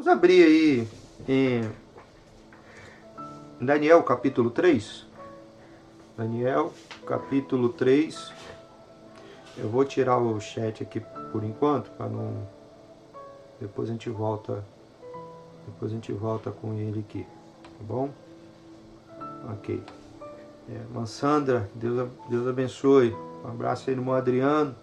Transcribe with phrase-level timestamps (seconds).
[0.00, 0.88] Vamos abrir aí
[1.28, 1.70] em
[3.60, 5.04] Daniel capítulo 3.
[6.16, 6.72] Daniel
[7.06, 8.32] capítulo 3.
[9.58, 11.00] Eu vou tirar o chat aqui
[11.30, 12.48] por enquanto, para não.
[13.60, 14.64] Depois a gente volta.
[15.66, 17.26] Depois a gente volta com ele aqui.
[17.62, 18.08] Tá bom?
[19.52, 19.82] Ok.
[20.70, 23.14] É, Mansandra, Deus, Deus abençoe.
[23.44, 24.74] Um abraço aí no irmão Adriano.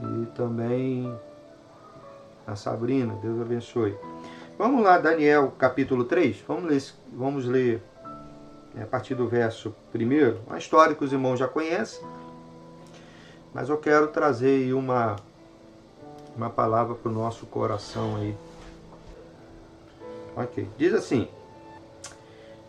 [0.00, 1.14] E também
[2.48, 3.94] a Sabrina, Deus abençoe.
[4.56, 6.42] Vamos lá, Daniel capítulo 3.
[6.48, 6.82] Vamos ler,
[7.12, 7.82] vamos ler
[8.74, 10.40] é, a partir do verso primeiro.
[10.46, 12.02] Uma história que os irmãos já conhecem.
[13.52, 15.16] Mas eu quero trazer uma,
[16.34, 18.34] uma palavra para o nosso coração aí.
[20.34, 20.66] Ok.
[20.78, 21.28] Diz assim.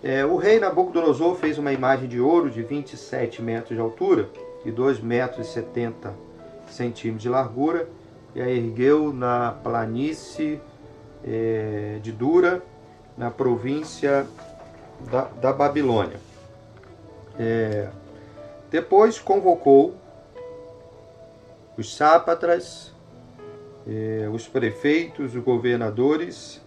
[0.04, 4.30] É, o rei Nabucodonosor fez uma imagem de ouro de 27 metros de altura
[4.66, 6.14] e 2 metros e 70
[6.70, 7.88] centímetros de largura
[8.36, 10.62] e a ergueu na planície
[11.24, 12.62] é, de Dura,
[13.18, 14.26] na província
[15.12, 16.20] da, da Babilônia.
[17.38, 17.90] É,
[18.70, 19.96] depois convocou
[21.78, 22.94] os sápatras,
[23.88, 26.62] é, os prefeitos, os governadores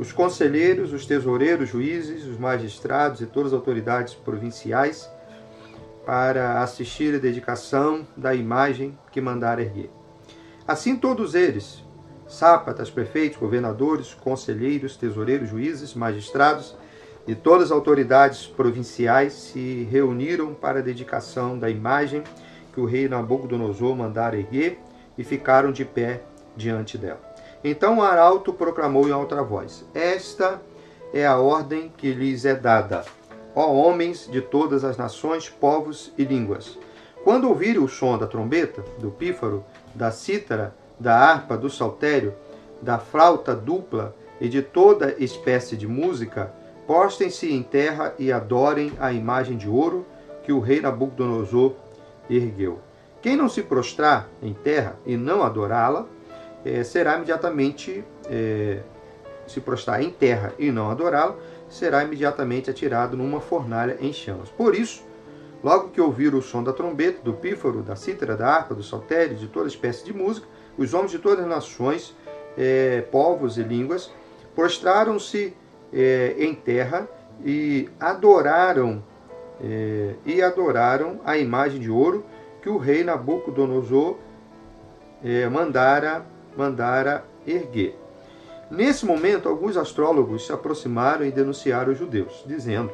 [0.00, 5.10] os conselheiros, os tesoureiros, juízes, os magistrados e todas as autoridades provinciais
[6.06, 9.90] para assistir a dedicação da imagem que mandara erguer.
[10.70, 11.82] Assim todos eles,
[12.28, 16.76] sápatas, prefeitos, governadores, conselheiros, tesoureiros, juízes, magistrados
[17.26, 22.22] e todas as autoridades provinciais se reuniram para a dedicação da imagem
[22.72, 24.78] que o rei Nabucodonosor mandara erguer
[25.18, 26.22] e ficaram de pé
[26.56, 27.20] diante dela.
[27.64, 30.62] Então o arauto proclamou em alta voz: Esta
[31.12, 33.04] é a ordem que lhes é dada,
[33.56, 36.78] ó homens de todas as nações, povos e línguas.
[37.24, 42.34] Quando ouvirem o som da trombeta, do pífaro, da cítara, da harpa, do saltério,
[42.80, 46.52] da flauta dupla e de toda espécie de música,
[46.86, 50.06] postem-se em terra e adorem a imagem de ouro
[50.42, 51.74] que o rei Nabucodonosor
[52.28, 52.80] ergueu.
[53.20, 56.06] Quem não se prostrar em terra e não adorá-la,
[56.64, 58.80] é, será imediatamente, é,
[59.46, 61.36] se prostrar em terra e não adorá-lo,
[61.68, 64.48] será imediatamente atirado numa fornalha em chamas.
[64.48, 65.02] Por isso,
[65.62, 69.36] logo que ouviram o som da trombeta, do pífaro, da cítara, da harpa, do saltério,
[69.36, 72.16] de toda espécie de música, os homens de todas as nações,
[72.56, 74.10] é, povos e línguas,
[74.54, 75.54] prostraram-se
[75.92, 77.08] é, em terra
[77.44, 79.02] e adoraram
[79.62, 82.24] é, e adoraram a imagem de ouro
[82.62, 84.16] que o rei Nabucodonosor
[85.50, 86.24] mandara
[86.56, 87.98] mandara erguer.
[88.70, 92.90] Nesse momento, alguns astrólogos se aproximaram e denunciaram os judeus, dizendo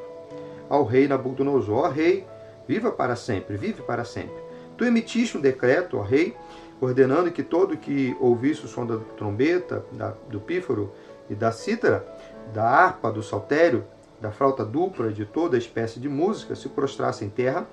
[0.68, 2.26] ao rei Nabucodonosor: rei,
[2.66, 4.36] viva para sempre, vive para sempre.
[4.76, 6.36] Tu emitiste um decreto, ó rei,
[6.80, 10.92] ordenando que todo que ouvisse o som da trombeta, da, do pífaro
[11.30, 12.06] e da cítara,
[12.52, 13.84] da harpa, do saltério,
[14.20, 17.66] da flauta dupla, de toda espécie de música, se prostrasse em terra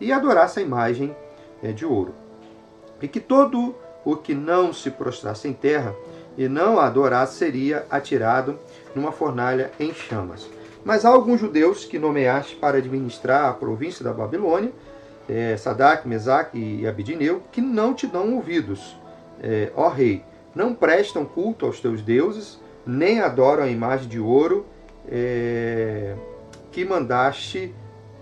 [0.00, 1.14] e adorasse a imagem
[1.62, 2.14] é, de ouro.
[3.00, 5.94] E que todo o que não se prostrasse em terra
[6.36, 8.58] e não a adorasse seria atirado
[8.94, 10.48] numa fornalha em chamas.
[10.84, 14.70] Mas há alguns judeus que nomeaste para administrar a província da Babilônia,
[15.28, 18.94] é, Sadak, Mesaque e Abidineu, que não te dão ouvidos,
[19.42, 20.22] é, ó rei,
[20.54, 24.66] não prestam culto aos teus deuses, nem adoram a imagem de ouro
[25.08, 26.14] é,
[26.70, 27.74] que mandaste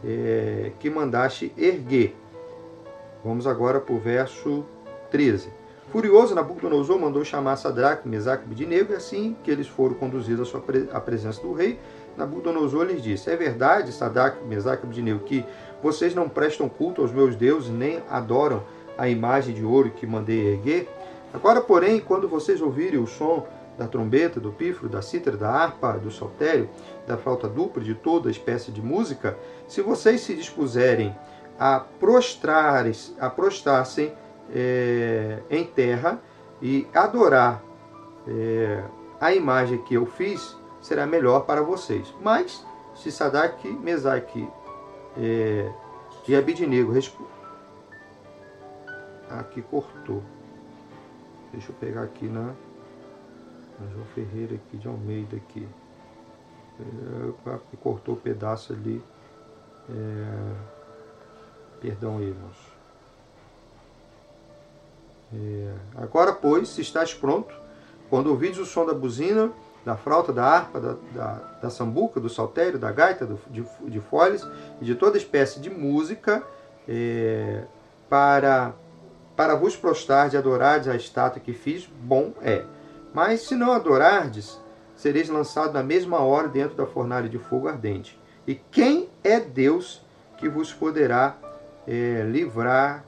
[0.04, 2.16] é, que mandaste erguer.
[3.24, 4.64] Vamos agora para o verso
[5.10, 5.48] 13.
[5.92, 10.50] Furioso, Nabucodonosor mandou chamar Sadraque, Mesaque e Abednego, e assim que eles foram conduzidos à,
[10.50, 11.78] sua à presença do rei,
[12.16, 15.44] Nabucodonosor lhes disse, é verdade, Sadraque, Mesaque e que
[15.82, 18.62] vocês não prestam culto aos meus deuses, nem adoram
[18.96, 20.88] a imagem de ouro que mandei erguer?
[21.32, 23.46] Agora, porém, quando vocês ouvirem o som
[23.78, 26.68] da trombeta, do pífaro, da cítara, da harpa, do saltério,
[27.06, 29.36] da flauta dupla, de toda espécie de música,
[29.66, 31.16] se vocês se dispuserem
[31.58, 34.12] a prostrar-se a prostrar-se
[34.54, 36.20] é, em terra
[36.60, 37.62] e adorar
[38.28, 38.82] é,
[39.20, 42.12] a imagem que eu fiz, será melhor para vocês.
[42.20, 44.46] Mas, se Sadak, Mesaque
[45.16, 45.72] é,
[46.28, 46.92] e Abidnego
[49.28, 50.22] aqui cortou.
[51.52, 52.54] Deixa eu pegar aqui na,
[53.78, 55.66] na João Ferreira aqui de Almeida aqui.
[56.80, 59.02] É, cortou o pedaço ali.
[59.88, 60.54] É,
[61.80, 62.72] perdão aí, irmãos.
[65.34, 67.54] É, agora, pois, se estás pronto,
[68.10, 69.50] quando ouvires o som da buzina,
[69.84, 71.32] da flauta, da harpa, da, da,
[71.62, 74.46] da sambuca, do saltério, da gaita, do, de, de folhas
[74.80, 76.42] e de toda espécie de música,
[76.88, 77.64] é,
[78.08, 78.74] para
[79.36, 82.64] para vos prostrar e adorardes a estátua que fiz, bom é.
[83.14, 84.60] Mas se não adorardes,
[84.94, 88.18] sereis lançado na mesma hora dentro da fornalha de fogo ardente.
[88.46, 90.04] E quem é Deus
[90.36, 91.36] que vos poderá
[91.86, 93.04] é, livrar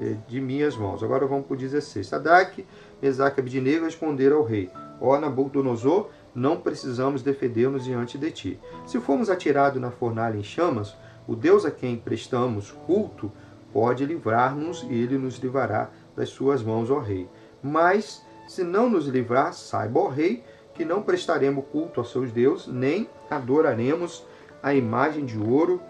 [0.00, 1.02] é, de minhas mãos?
[1.02, 2.06] Agora vamos para o 16.
[2.06, 2.66] Sadraque,
[3.00, 4.70] Mesaque e Abidnego responderam ao rei.
[5.00, 8.60] Ó Nabucodonosor, não precisamos defender-nos diante de ti.
[8.86, 10.96] Se formos atirados na fornalha em chamas,
[11.26, 13.30] o Deus a quem prestamos culto
[13.72, 17.28] pode livrar-nos e ele nos livrará das suas mãos, ó rei.
[17.62, 20.44] Mas, se não nos livrar, saiba, ó rei,
[20.74, 24.24] que não prestaremos culto aos seus deuses, nem adoraremos
[24.62, 25.80] a imagem de ouro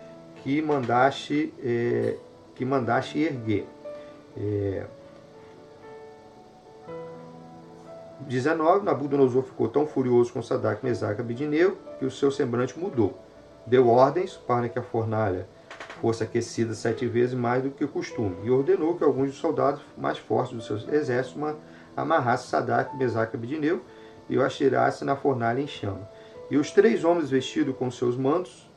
[0.43, 2.17] que mandaste, é,
[2.55, 3.67] que mandaste erguer.
[4.37, 4.87] É,
[8.27, 13.19] 19, Nabucodonosor ficou tão furioso com Sadak, Mesaque e Abidineu que o seu semblante mudou.
[13.67, 15.47] Deu ordens para que a fornalha
[16.01, 19.83] fosse aquecida sete vezes mais do que o costume, e ordenou que alguns dos soldados
[19.97, 21.55] mais fortes dos seus exércitos
[21.97, 23.83] amarrassem Sadak, Mesaque e Abidineu
[24.29, 26.09] e o atirasse na fornalha em chama.
[26.51, 28.71] E os três homens vestidos com seus mantos,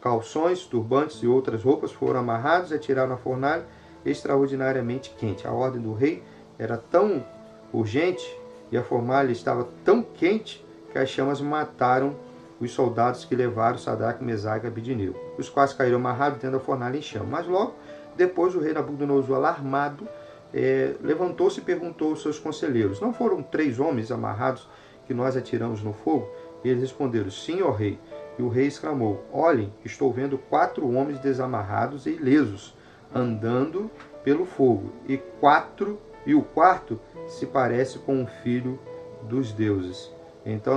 [0.00, 3.64] calções, turbantes e outras roupas foram amarrados e atirados na fornalha
[4.04, 5.46] extraordinariamente quente.
[5.46, 6.22] A ordem do rei
[6.58, 7.24] era tão
[7.72, 8.41] urgente
[8.72, 12.16] e a fornalha estava tão quente que as chamas mataram
[12.58, 16.96] os soldados que levaram Sadraque, Mesaque e Abidineu, os quais caíram amarrados dentro da fornalha
[16.96, 17.26] em chama.
[17.26, 17.74] Mas logo
[18.16, 20.08] depois o rei Nabucodonosor, alarmado,
[20.54, 24.68] é, levantou-se e perguntou aos seus conselheiros: Não foram três homens amarrados
[25.06, 26.28] que nós atiramos no fogo?
[26.64, 27.98] E eles responderam: Sim, ó rei.
[28.38, 32.74] E o rei exclamou: Olhem, estou vendo quatro homens desamarrados e ilesos,
[33.14, 33.90] andando
[34.22, 36.98] pelo fogo, e quatro e o quarto
[37.28, 38.78] se parece com um filho
[39.22, 40.10] dos deuses.
[40.44, 40.76] Então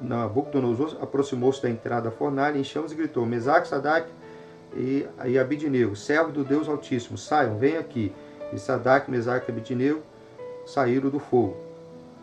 [0.00, 4.08] Nabucodonosor aproximou-se da entrada da fornalha em chamas e gritou: Mesaque, Sadak
[4.74, 5.06] e,
[5.38, 8.12] Abidineu, servo do Deus Altíssimo, saiam, venham aqui.
[8.52, 10.02] E Sadak, Mesaque e Abidineu
[10.66, 11.56] saíram do fogo.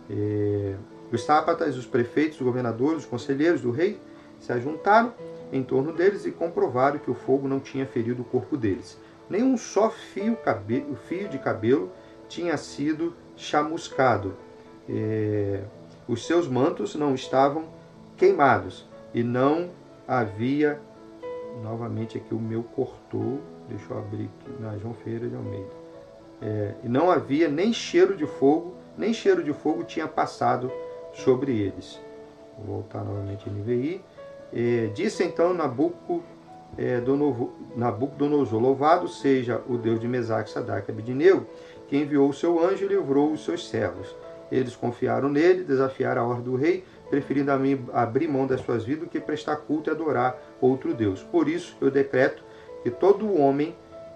[0.09, 0.75] E,
[1.11, 3.99] os sábatas, os prefeitos, os governadores, os conselheiros do rei
[4.39, 5.13] se ajuntaram
[5.51, 8.97] em torno deles e comprovaram que o fogo não tinha ferido o corpo deles.
[9.29, 11.91] Nenhum só fio, cabelo, fio de cabelo
[12.29, 14.35] tinha sido chamuscado.
[14.87, 15.63] É,
[16.07, 17.65] os seus mantos não estavam
[18.15, 19.69] queimados e não
[20.07, 20.79] havia.
[21.61, 25.79] Novamente aqui o meu cortou, deixa eu abrir aqui na João Ferreira de Almeida.
[26.41, 30.71] É, e não havia nem cheiro de fogo, nem cheiro de fogo tinha passado
[31.13, 31.99] sobre eles.
[32.57, 34.01] Vou voltar novamente em NVI.
[34.53, 35.55] É, disse então
[36.77, 37.01] é,
[37.75, 40.93] Nabucodonosor, louvado seja o Deus de Mesaque, Sadak e
[41.89, 44.15] que enviou o seu anjo e livrou os seus servos.
[44.51, 47.51] Eles confiaram nele, desafiaram a ordem do rei, preferindo
[47.91, 51.24] abrir mão das suas vidas do que prestar culto e adorar outro Deus.
[51.24, 52.44] Por isso, eu decreto
[52.83, 53.75] que todo homem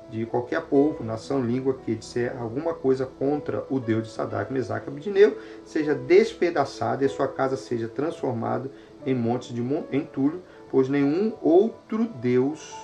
[0.09, 4.87] de qualquer povo, nação, língua que disser alguma coisa contra o Deus de Sadak, Mesaque
[4.87, 8.69] e Abidineu, seja despedaçado e sua casa seja transformada
[9.05, 9.61] em montes de
[9.91, 12.75] entulho, pois nenhum outro Deus,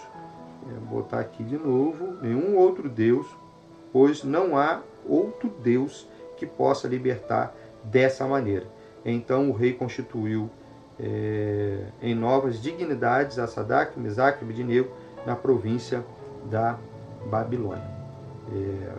[0.88, 3.28] vou botar aqui de novo, nenhum outro Deus,
[3.92, 6.08] pois não há outro Deus
[6.38, 8.66] que possa libertar dessa maneira.
[9.04, 10.50] Então o rei constituiu
[11.00, 14.92] é, em novas dignidades a Sadak, Mesaque e Abednego
[15.26, 16.04] na província
[16.46, 16.78] da
[17.26, 17.84] Babilônia.
[18.52, 18.92] É,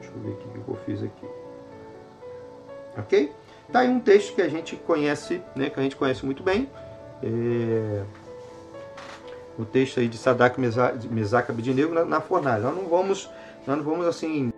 [0.00, 1.26] deixa eu ver o que eu fiz aqui.
[2.96, 3.32] Ok?
[3.72, 6.70] Tá aí um texto que a gente conhece, né, que a gente conhece muito bem.
[7.22, 8.04] É,
[9.58, 12.62] o texto aí de Sadak, Mesaque e Abednego na, na fornalha.
[12.62, 13.30] Nós não vamos,
[13.66, 14.52] nós não vamos assim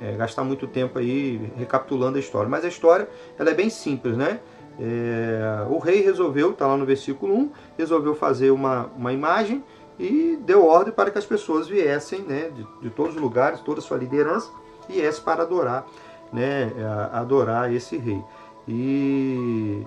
[0.00, 2.48] é, gastar muito tempo aí recapitulando a história.
[2.48, 4.40] Mas a história ela é bem simples, né?
[4.80, 9.64] É, o rei resolveu, está lá no versículo 1, resolveu fazer uma, uma imagem
[9.98, 13.80] e deu ordem para que as pessoas viessem né, de, de todos os lugares, toda
[13.80, 14.48] a sua liderança,
[14.88, 15.84] viesse para adorar,
[16.32, 16.72] né,
[17.12, 18.22] adorar esse rei.
[18.68, 19.84] E,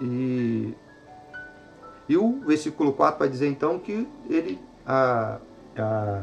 [0.00, 0.74] e,
[2.08, 5.38] e o versículo 4 vai dizer então que ele, a,
[5.76, 6.22] a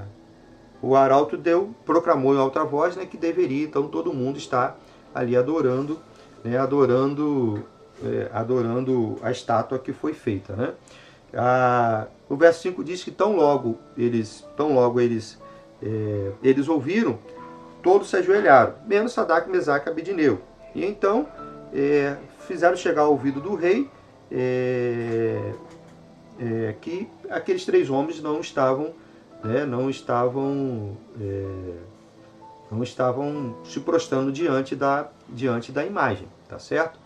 [0.82, 4.80] o arauto deu, proclamou em alta voz né, que deveria então todo mundo estar
[5.14, 6.00] ali adorando,
[6.44, 7.64] né, adorando,
[8.04, 10.56] é, adorando a estátua que foi feita.
[10.56, 10.74] Né?
[11.36, 15.38] A, o verso 5 diz que tão logo eles, tão logo eles,
[15.84, 17.20] é, eles ouviram,
[17.84, 20.42] todos se ajoelharam, menos Sadak, Mesaque e Abidineu.
[20.74, 21.28] E então
[21.74, 22.16] é,
[22.48, 23.88] fizeram chegar ao ouvido do rei
[24.32, 25.54] é,
[26.40, 28.94] é, que aqueles três homens não estavam
[29.44, 31.74] né, não estavam é,
[32.72, 37.00] não estavam se prostrando diante da, diante da imagem, tá certo?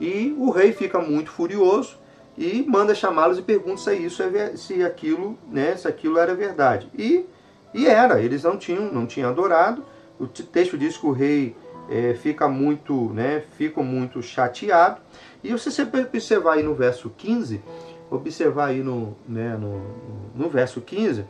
[0.00, 1.96] E o rei fica muito furioso
[2.36, 6.88] e manda chamá-los e pergunta se isso é se aquilo, né, se aquilo era verdade.
[6.96, 7.24] E,
[7.72, 9.82] e era, eles não tinham, não tinham adorado.
[10.20, 11.56] O texto diz que o rei
[11.88, 15.00] é, fica muito, né, fica muito chateado.
[15.42, 17.62] E se você observar aí no verso 15,
[18.10, 19.82] observar aí no, né, no,
[20.34, 21.24] no verso 15,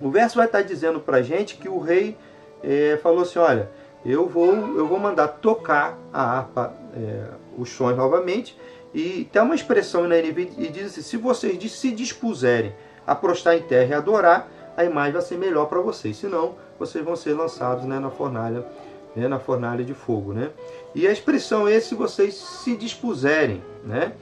[0.00, 2.16] o verso vai estar dizendo para gente que o rei
[2.62, 3.70] é, falou assim, olha,
[4.04, 7.24] eu vou, eu vou mandar tocar a harpa, é,
[7.58, 8.56] os sons novamente,
[8.94, 12.74] e tem uma expressão na NVI e diz assim: se vocês se dispuserem
[13.06, 16.16] a prostrar em terra e adorar, a imagem vai ser melhor para vocês.
[16.16, 18.66] Senão, vocês vão ser lançados né, na fornalha,
[19.14, 20.50] né, na fornalha de fogo, né?
[20.94, 24.12] E a expressão é se vocês se dispuserem, né?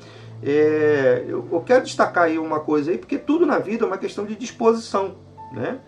[0.43, 3.99] É, eu, eu quero destacar aí uma coisa aí, porque tudo na vida é uma
[3.99, 5.17] questão de disposição,
[5.53, 5.79] né?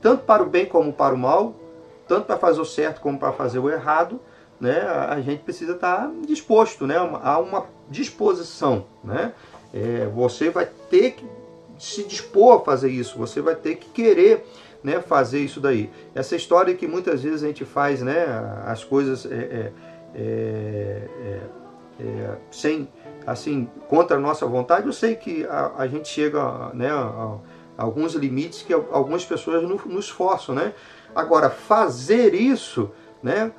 [0.00, 1.54] Tanto para o bem como para o mal,
[2.06, 4.20] tanto para fazer o certo como para fazer o errado,
[4.60, 8.86] né, a gente precisa estar disposto, né, há uma disposição.
[9.04, 9.32] Né?
[9.72, 11.24] É, você vai ter que
[11.78, 14.44] se dispor a fazer isso, você vai ter que querer
[14.82, 15.90] né, fazer isso daí.
[16.14, 18.26] Essa história que muitas vezes a gente faz né,
[18.66, 19.72] as coisas é, é,
[20.14, 22.88] é, é, é sem
[23.26, 27.38] assim contra a nossa vontade, eu sei que a, a gente chega né, a, a,
[27.76, 30.54] alguns limites que algumas pessoas nos, forçam.
[30.54, 30.72] Né?
[31.14, 32.90] Agora, fazer isso,
[33.22, 33.52] né,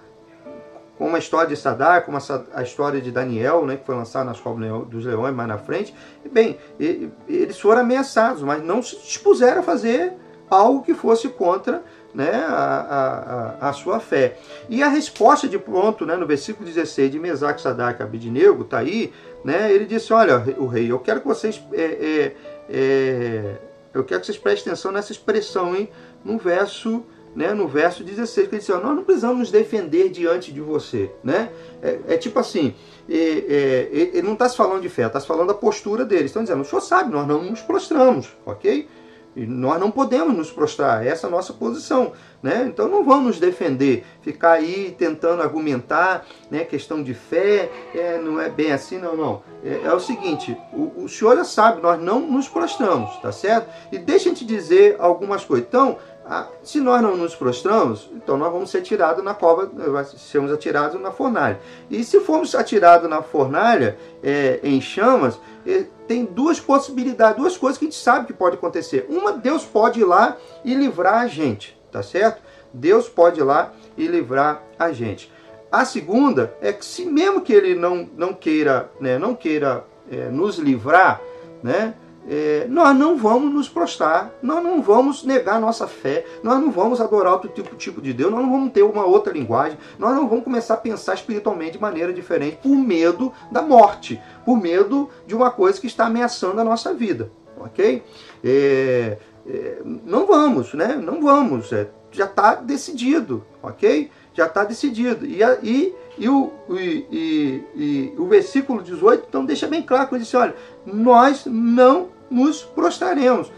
[0.98, 2.18] como a história de Sadar, como
[2.54, 5.96] a, história de Daniel, né, que foi lançada nas Covas dos Leões mais na frente,
[6.30, 10.14] bem, eles foram ameaçados, mas não se dispuseram a fazer
[10.50, 14.38] algo que fosse contra né, a, a, a, sua fé.
[14.68, 19.14] E a resposta de pronto, né, no versículo 16 de Mesaque, Sadak Abidinego, está aí,
[19.44, 22.36] né, ele disse, olha, o rei, eu quero que vocês é, é,
[22.70, 23.56] é,
[23.94, 25.90] eu quero que vocês prestem atenção nessa expressão, hein,
[26.24, 27.04] no verso
[27.36, 31.12] né, no verso 16, que ele diz, nós não precisamos nos defender diante de você.
[31.24, 31.50] Né?
[31.82, 32.74] É, é tipo assim,
[33.08, 36.26] é, é, ele não está se falando de fé, está se falando da postura deles.
[36.26, 38.88] Estão dizendo, o senhor sabe, nós não nos prostramos, ok?
[39.36, 42.14] Nós não podemos nos prostrar, essa é a nossa posição.
[42.42, 42.66] Né?
[42.68, 48.40] Então não vamos nos defender, ficar aí tentando argumentar né, questão de fé, é, não
[48.40, 49.44] é bem assim, não, não.
[49.62, 53.70] É, é o seguinte, o, o, senhor já sabe, nós não nos prostramos, tá certo?
[53.92, 55.68] E deixa eu te dizer algumas coisas.
[55.68, 55.98] Então,
[56.32, 59.72] ah, se nós não nos prostramos, então nós vamos ser tirados na cova,
[60.16, 61.60] sermos atirados na fornalha.
[61.90, 67.80] E se formos atirados na fornalha é, em chamas, é, tem duas possibilidades, duas coisas
[67.80, 69.08] que a gente sabe que pode acontecer.
[69.10, 72.44] Uma, Deus pode ir lá e livrar a gente, tá certo?
[72.72, 75.32] Deus pode ir lá e livrar a gente.
[75.72, 80.30] A segunda é que se mesmo que ele não, não queira, né, não queira é,
[80.30, 81.20] nos livrar,
[81.64, 81.96] né,
[82.30, 87.02] é, nós não vamos nos prostrar, nós não vamos negar nossa fé, nós não vamos
[87.02, 90.30] adorar outro tipo, tipo de Deus, nós não vamos ter uma outra linguagem, nós não
[90.30, 95.36] vamos começar a pensar espiritualmente de maneira diferente por medo da morte, por medo de
[95.36, 98.04] uma coisa que está ameaçando a nossa vida, ok?
[98.44, 99.18] É,
[99.48, 100.96] é, não vamos, né?
[100.96, 104.12] Não vamos, é, já está decidido, ok?
[104.36, 105.26] Já está decidido.
[105.26, 110.20] E, e, e, o, e, e, e, o versículo 18 então deixa bem claro, ele
[110.24, 110.54] diz olha,
[110.86, 113.52] nós não nos prostraremos.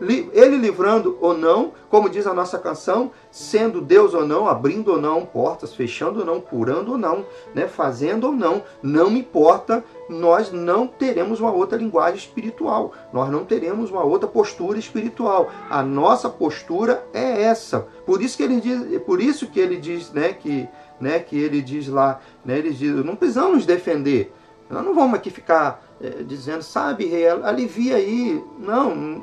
[0.00, 5.00] Ele livrando ou não, como diz a nossa canção, sendo Deus ou não, abrindo ou
[5.00, 10.52] não portas, fechando ou não, curando ou não, né, fazendo ou não, não importa, nós
[10.52, 15.50] não teremos uma outra linguagem espiritual, nós não teremos uma outra postura espiritual.
[15.68, 17.80] A nossa postura é essa.
[18.06, 20.68] Por isso que ele diz, por isso que ele diz, né, que,
[21.00, 24.32] né, que ele diz lá, né, ele diz, não precisamos defender.
[24.70, 28.42] Nós não vamos aqui ficar é, dizendo, sabe, rei, alivia aí.
[28.58, 29.22] Não,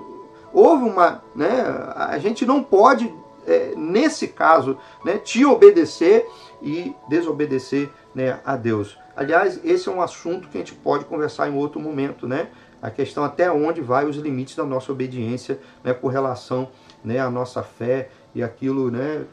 [0.53, 1.23] houve uma.
[1.35, 1.49] Né,
[1.95, 3.13] a gente não pode,
[3.45, 6.25] é, nesse caso, né, te obedecer
[6.61, 8.97] e desobedecer né, a Deus.
[9.15, 12.49] Aliás, esse é um assunto que a gente pode conversar em outro momento, né?
[12.81, 16.69] A questão até onde vai os limites da nossa obediência né, com relação
[17.03, 19.23] né, à nossa fé e aquilo, né?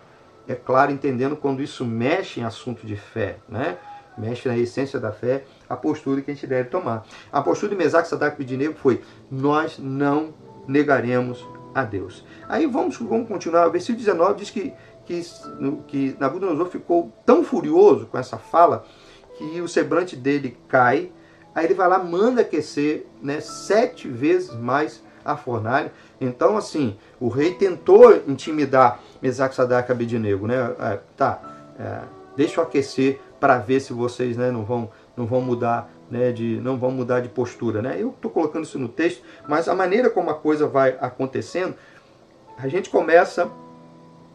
[0.46, 3.76] É claro, entendendo quando isso mexe em assunto de fé, né?
[4.16, 7.06] Mexe na essência da fé a postura que a gente deve tomar.
[7.32, 9.00] A postura de Mesaque, Sadak e Abednego foi:
[9.30, 10.34] nós não
[10.68, 11.42] negaremos
[11.74, 12.22] a Deus.
[12.46, 13.66] Aí vamos, vamos continuar.
[13.68, 14.74] O versículo 19 diz que,
[15.06, 15.22] que,
[15.88, 18.84] que Nabucodonosor ficou tão furioso com essa fala
[19.38, 21.10] que o semblante dele cai.
[21.54, 25.90] Aí ele vai lá, manda aquecer né, sete vezes mais a fornalha.
[26.20, 30.74] Então, assim, o rei tentou intimidar Mesaque, Sadak e Abednego, né?
[30.78, 31.40] É, tá,
[31.78, 32.00] é,
[32.36, 36.60] deixa eu aquecer para ver se vocês né, não vão não vão mudar né, de
[36.60, 37.96] não vão mudar de postura, né?
[37.98, 41.74] Eu estou colocando isso no texto, mas a maneira como a coisa vai acontecendo,
[42.58, 43.50] a gente começa,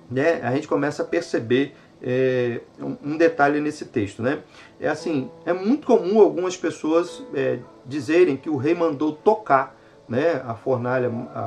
[0.10, 0.42] né?
[0.42, 4.40] A gente começa a perceber é, um detalhe nesse texto, né?
[4.80, 9.76] É assim, é muito comum algumas pessoas é, dizerem que o rei mandou tocar,
[10.08, 11.40] né, a fornalha, a,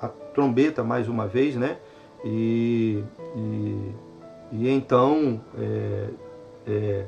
[0.00, 1.76] a, a trombeta mais uma vez, né?
[2.24, 3.04] E,
[3.36, 3.92] e,
[4.52, 6.08] e então, é,
[6.66, 7.04] é,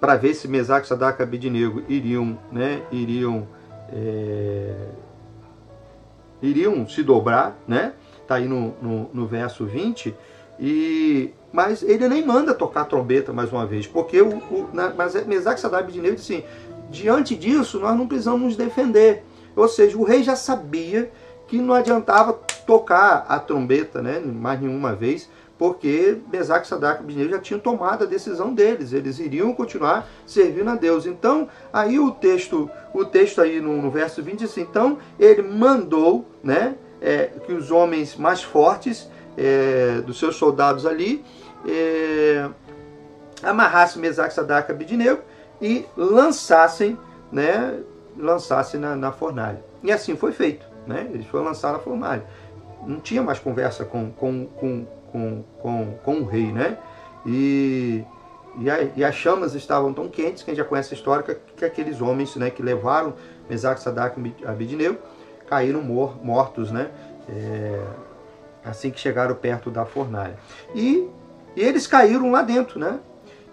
[0.00, 3.46] para ver se Mesaque, Sadak e Abednego iriam, né, iriam,
[3.92, 4.88] é,
[6.42, 7.92] iriam se dobrar, né?
[8.26, 10.14] Tá aí no, no, no verso 20.
[10.58, 15.14] E, mas ele nem manda tocar trombeta mais uma vez, porque o, o na, mas
[15.26, 16.44] Mesaque, Sadak e Abednego disse assim,
[16.90, 19.24] diante disso nós não precisamos nos defender.
[19.54, 21.10] Ou seja, o rei já sabia
[21.46, 22.32] que não adiantava
[22.66, 28.04] tocar a trombeta né, mais nenhuma vez, porque Mesaque, Sadak e Abednego já tinham tomado
[28.04, 31.06] a decisão deles, eles iriam continuar servindo a Deus.
[31.06, 35.42] Então, aí o texto, o texto aí no, no verso 20 diz assim, então ele
[35.42, 41.24] mandou né, é, que os homens mais fortes é, dos seus soldados ali
[41.66, 42.48] é,
[43.42, 45.20] amarrassem Mesaque, Sadak e Abednego
[45.60, 46.98] e lançassem,
[47.32, 47.80] né,
[48.16, 49.62] lançassem na, na fornalha.
[49.82, 50.66] E assim foi feito.
[50.86, 51.08] Né?
[51.12, 52.24] Eles foram lançar na fornalha.
[52.86, 56.52] Não tinha mais conversa com, com, com, com, com, com o rei.
[56.52, 56.78] Né?
[57.24, 58.04] E,
[58.58, 61.64] e, a, e, as chamas estavam tão quentes, quem já conhece a história, que, que
[61.64, 63.14] aqueles homens né, que levaram
[63.48, 64.98] Mesaque, Sadak e Abednego
[65.48, 66.90] caíram mor, mortos né?
[67.28, 67.82] É,
[68.64, 70.36] assim que chegaram perto da fornalha.
[70.74, 71.08] E,
[71.54, 72.78] e eles caíram lá dentro.
[72.80, 72.98] Né?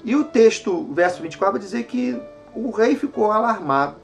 [0.03, 2.19] E o texto, verso 24, vai dizer que
[2.55, 3.95] o rei ficou alarmado,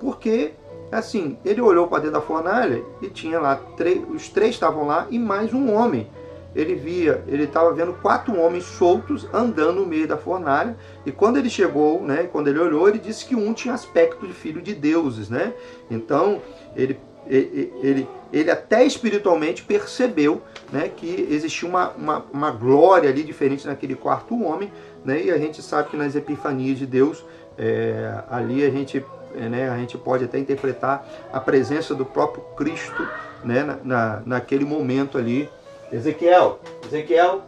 [0.00, 0.52] porque
[0.90, 3.60] Assim, ele olhou para dentro da fornalha e tinha lá,
[4.08, 6.08] os três estavam lá e mais um homem.
[6.56, 10.74] Ele via, ele estava vendo quatro homens soltos andando no meio da fornalha.
[11.04, 14.32] E quando ele chegou, né, quando ele olhou, ele disse que um tinha aspecto de
[14.32, 15.52] filho de deuses, né?
[15.90, 16.40] Então,
[16.74, 20.40] ele, ele, ele, ele até espiritualmente percebeu
[20.72, 24.72] né, que existia uma, uma, uma glória ali diferente naquele quarto homem,
[25.04, 25.22] né?
[25.22, 27.22] E a gente sabe que nas epifanias de Deus,
[27.58, 29.04] é, ali a gente
[29.36, 33.06] é, né, a gente pode até interpretar a presença do próprio Cristo
[33.44, 35.48] né, na, na, naquele momento ali.
[35.92, 37.42] Ezequiel, Ezequiel,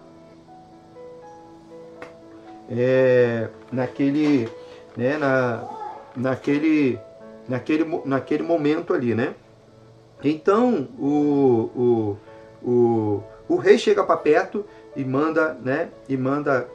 [2.71, 4.49] é, naquele,
[4.97, 5.65] né, na,
[6.17, 6.99] naquele,
[7.49, 9.35] naquele, naquele momento ali, né?
[10.23, 12.17] Então o,
[12.63, 15.89] o, o, o rei chega para perto e manda, né?
[16.09, 16.69] E manda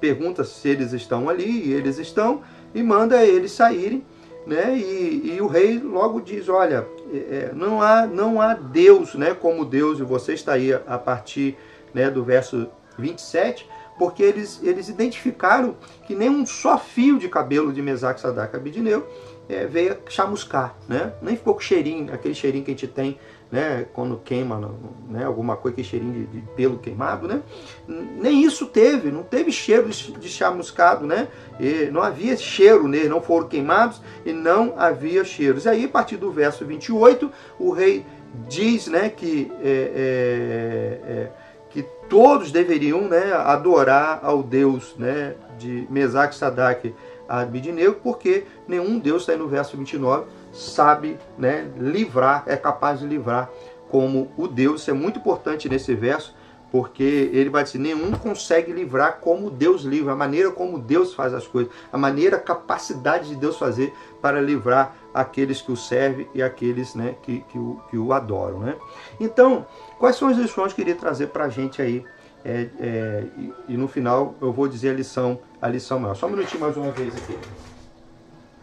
[0.00, 2.42] pergunta se eles estão ali, e eles estão,
[2.74, 4.04] e manda eles saírem
[4.46, 4.76] né?
[4.76, 9.34] E, e o rei logo diz, olha, é, é, não há não há Deus, né?
[9.34, 11.56] Como Deus e você está aí a partir
[11.92, 15.76] né, do verso 27, porque eles eles identificaram
[16.06, 19.04] que nem um só fio de cabelo de Mesaque, Sadak Abednego
[19.50, 21.12] é, veio chamuscar, né?
[21.20, 23.18] Nem ficou com cheirinho, aquele cheirinho que a gente tem
[23.50, 24.72] né, quando queima
[25.08, 27.42] né, alguma coisa que cheirinho de, de, pelo queimado, né?
[27.88, 31.26] Nem isso teve, não teve cheiro de, de chamuscado, né?
[31.58, 35.64] E não havia cheiro nele, não foram queimados e não havia cheiros.
[35.64, 38.06] E aí, a partir do verso 28, o rei
[38.48, 41.30] diz, né, que é, é, é,
[41.70, 46.94] que todos deveriam, né, adorar ao Deus, né, de Mesaque, Sadak,
[47.38, 53.06] Abidnego, porque nenhum Deus está aí no verso 29 sabe né, livrar, é capaz de
[53.06, 53.48] livrar
[53.88, 54.82] como o Deus.
[54.82, 56.34] Isso é muito importante nesse verso,
[56.70, 61.34] porque ele vai dizer: nenhum consegue livrar como Deus livra, a maneira como Deus faz
[61.34, 66.28] as coisas, a maneira, a capacidade de Deus fazer para livrar aqueles que o servem
[66.34, 68.60] e aqueles né, que, que, o, que o adoram.
[68.60, 68.76] Né?
[69.18, 69.66] Então,
[69.98, 72.04] quais são as lições que eu queria trazer para a gente aí?
[72.44, 76.14] É, é, e, e, no final eu vou dizer a lição, a lição maior.
[76.14, 77.38] Só um minutinho mais uma vez aqui.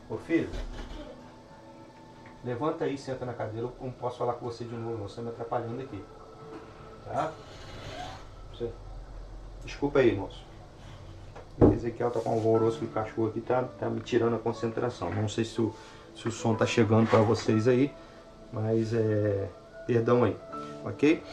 [0.10, 0.50] Ô filho.
[2.44, 5.22] Levanta aí, senta na cadeira, eu não posso falar com você de novo, você está
[5.22, 6.04] me atrapalhando aqui.
[7.04, 7.32] Tá?
[8.52, 8.72] Você...
[9.64, 10.46] Desculpa aí, moço.
[11.74, 15.12] Ezequiel tá com um alvoroço do cachorro aqui, tá, tá me tirando a concentração.
[15.12, 15.74] Não sei se o,
[16.16, 17.94] se o som tá chegando para vocês aí,
[18.52, 19.50] mas é.
[19.86, 20.36] Perdão aí,
[20.84, 21.24] ok?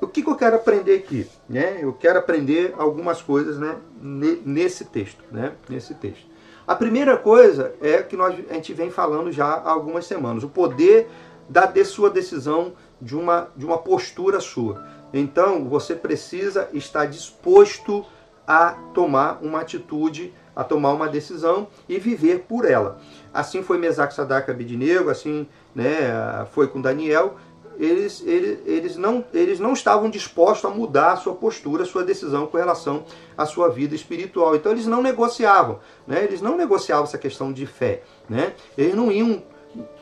[0.00, 1.28] O que, que, eu quero aprender aqui?
[1.48, 1.78] Né?
[1.80, 5.22] Eu quero aprender algumas coisas né, nesse texto.
[5.30, 5.52] Né?
[5.68, 6.26] Nesse texto.
[6.66, 10.48] A primeira coisa é que nós, a gente vem falando já há algumas semanas, o
[10.48, 11.08] poder
[11.48, 14.86] da de sua decisão de uma, de uma postura sua.
[15.12, 18.06] Então você precisa estar disposto
[18.46, 23.00] a tomar uma atitude, a tomar uma decisão e viver por ela.
[23.32, 27.36] Assim foi Mesaque Sadak Abidnego, assim né, foi com Daniel
[27.80, 32.04] eles, eles, eles, não, eles não estavam dispostos a mudar a sua postura, a sua
[32.04, 33.04] decisão com relação
[33.38, 34.54] à sua vida espiritual.
[34.54, 36.22] Então eles não negociavam, né?
[36.22, 38.02] eles não negociavam essa questão de fé.
[38.28, 38.52] Né?
[38.76, 39.42] Eles não iam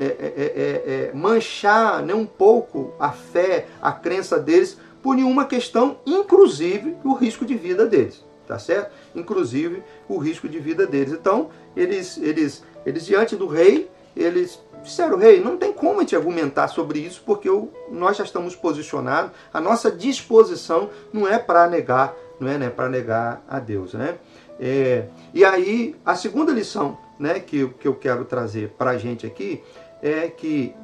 [0.00, 5.44] é, é, é, é, manchar nem um pouco a fé, a crença deles por nenhuma
[5.44, 8.24] questão, inclusive o risco de vida deles.
[8.46, 8.90] tá certo?
[9.14, 11.12] Inclusive o risco de vida deles.
[11.12, 16.68] Então, eles, eles, eles diante do rei, eles disseram, rei, não tem como gente argumentar
[16.68, 22.14] sobre isso, porque eu, nós já estamos posicionados, a nossa disposição não é para negar,
[22.40, 23.94] não é né, para negar a Deus.
[23.94, 24.16] Né?
[24.60, 29.26] É, e aí, a segunda lição né, que, que eu quero trazer para a gente
[29.26, 29.62] aqui
[30.02, 30.74] é que,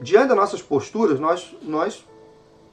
[0.00, 2.04] diante das nossas posturas, nós, nós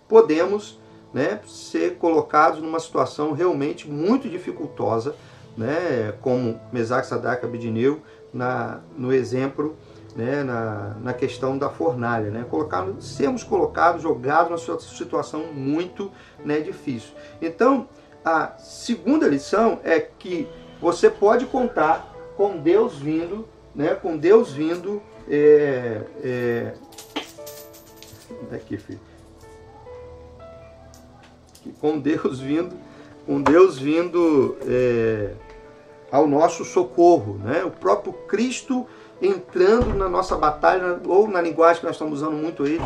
[0.07, 0.79] podemos
[1.13, 5.15] né, ser colocados numa situação realmente muito dificultosa,
[5.55, 8.01] né, como Mesaque, Sadak, Abednego,
[8.33, 9.75] na, no exemplo,
[10.15, 12.29] né, na, na questão da fornalha.
[12.29, 16.11] Né, colocar, sermos colocados, jogados numa situação muito
[16.43, 17.13] né, difícil.
[17.41, 17.87] Então,
[18.23, 20.47] a segunda lição é que
[20.81, 25.01] você pode contar com Deus vindo, né, com Deus vindo.
[25.29, 26.73] É, é,
[28.51, 28.99] daqui, filho
[31.79, 32.75] com Deus vindo,
[33.25, 35.31] com Deus vindo é,
[36.11, 37.63] ao nosso socorro, né?
[37.63, 38.85] O próprio Cristo
[39.23, 42.79] entrando na nossa batalha, ou na linguagem que nós estamos usando muito aí,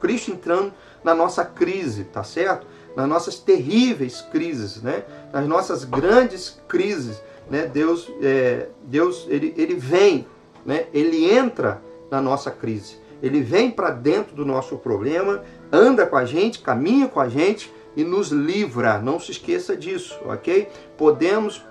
[0.00, 2.66] Cristo entrando na nossa crise, tá certo?
[2.94, 5.04] Nas nossas terríveis crises, né?
[5.32, 7.66] Nas nossas grandes crises, né?
[7.66, 10.26] Deus, é, Deus, ele, ele vem,
[10.64, 10.86] né?
[10.92, 11.80] Ele entra
[12.10, 12.98] na nossa crise.
[13.22, 17.72] Ele vem para dentro do nosso problema, anda com a gente, caminha com a gente,
[17.96, 18.98] e nos livra.
[18.98, 20.68] Não se esqueça disso, ok?
[20.98, 21.64] Podemos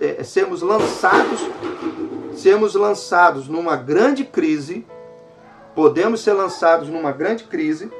[0.00, 1.40] é, sermos lançados,
[2.34, 4.86] sermos lançados numa grande crise,
[5.74, 7.90] podemos ser lançados numa grande crise,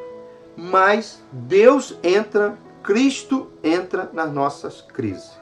[0.57, 5.33] mas Deus entra, Cristo entra nas nossas crises,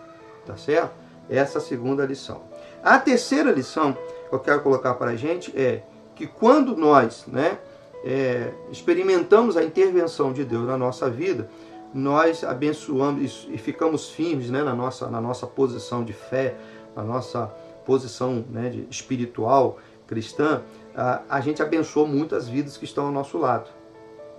[0.47, 0.93] tá certo?
[1.29, 2.43] Essa é a segunda lição.
[2.83, 3.97] A terceira lição
[4.29, 5.83] que eu quero colocar para a gente é
[6.15, 7.59] que quando nós, né,
[8.05, 11.49] é, experimentamos a intervenção de Deus na nossa vida,
[11.93, 16.57] nós abençoamos e ficamos firmes né, na, nossa, na nossa posição de fé,
[16.95, 17.47] na nossa
[17.85, 20.63] posição né, de espiritual cristã,
[20.95, 23.71] a, a gente abençoa muitas vidas que estão ao nosso lado.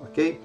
[0.04, 0.40] Ok?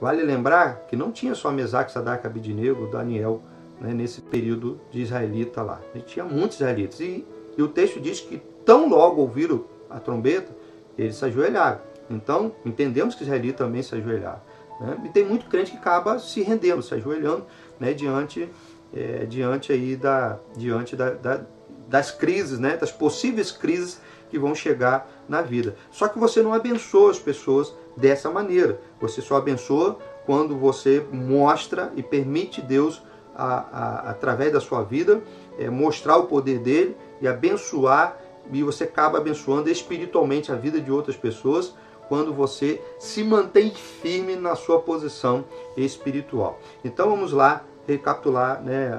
[0.00, 3.40] Vale lembrar que não tinha só Mesaque, Sadak, Abidinego, Daniel,
[3.80, 5.80] né, nesse período de israelita lá.
[5.92, 7.00] A gente tinha muitos israelitas.
[7.00, 7.24] E,
[7.56, 10.54] e o texto diz que tão logo ouviram a trombeta,
[10.98, 11.80] eles se ajoelharam.
[12.10, 14.42] Então, entendemos que Israel também se ajoelhar.
[14.80, 14.96] Né?
[15.04, 17.44] E tem muito crente que acaba se rendendo, se ajoelhando
[17.78, 18.48] né, diante,
[18.94, 21.40] é, diante, aí da, diante da, da,
[21.88, 25.76] das crises, né, das possíveis crises que vão chegar na vida.
[25.90, 28.80] Só que você não abençoa as pessoas dessa maneira.
[29.00, 33.02] Você só abençoa quando você mostra e permite Deus,
[33.34, 35.22] a, a, através da sua vida,
[35.58, 38.18] é, mostrar o poder dele e abençoar,
[38.52, 41.74] e você acaba abençoando espiritualmente a vida de outras pessoas
[42.08, 45.44] quando você se mantém firme na sua posição
[45.76, 46.58] espiritual.
[46.84, 48.96] Então vamos lá recapitular né, a,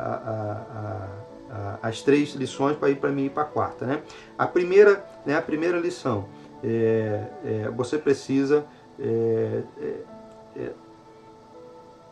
[1.52, 3.86] a, a, as três lições para ir para mim e para a quarta.
[3.86, 4.02] Né?
[4.38, 6.26] A primeira, né, a primeira lição,
[6.64, 8.66] é, é, você precisa
[8.98, 10.72] estar é, é, é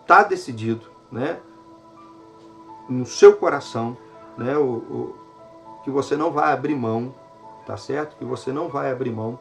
[0.05, 1.39] tá decidido, né,
[2.87, 3.97] no seu coração,
[4.37, 5.15] né, o, o,
[5.83, 7.13] que você não vai abrir mão,
[7.65, 8.15] tá certo?
[8.17, 9.39] Que você não vai abrir mão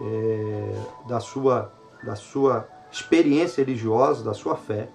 [0.00, 0.72] é,
[1.06, 4.88] da, sua, da sua experiência religiosa, da sua fé,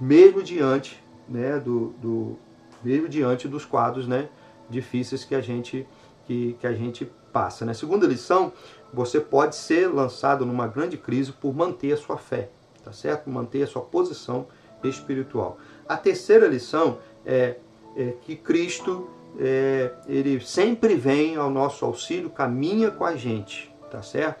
[0.00, 2.36] mesmo diante, né, do, do,
[2.82, 4.28] mesmo diante dos quadros né,
[4.68, 5.86] difíceis que a gente,
[6.26, 7.64] que, que a gente passa.
[7.64, 7.74] Né?
[7.74, 8.52] Segunda lição,
[8.92, 12.50] você pode ser lançado numa grande crise por manter a sua fé,
[12.84, 13.28] tá certo?
[13.30, 14.46] Manter a sua posição
[14.82, 15.58] espiritual.
[15.88, 17.56] A terceira lição é,
[17.96, 24.02] é que Cristo é, ele sempre vem ao nosso auxílio, caminha com a gente, tá
[24.02, 24.40] certo?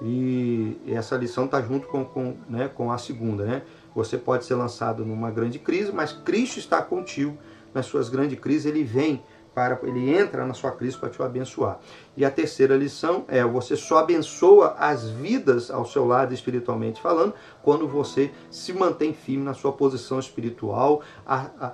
[0.00, 3.62] E essa lição está junto com, com, né, com a segunda, né?
[3.94, 7.36] Você pode ser lançado numa grande crise, mas Cristo está contigo
[7.72, 9.22] nas suas grandes crises, ele vem
[9.54, 11.78] para ele entra na sua crise para te abençoar.
[12.16, 17.34] E a terceira lição é você só abençoa as vidas ao seu lado espiritualmente falando,
[17.62, 21.72] quando você se mantém firme na sua posição espiritual, a, a,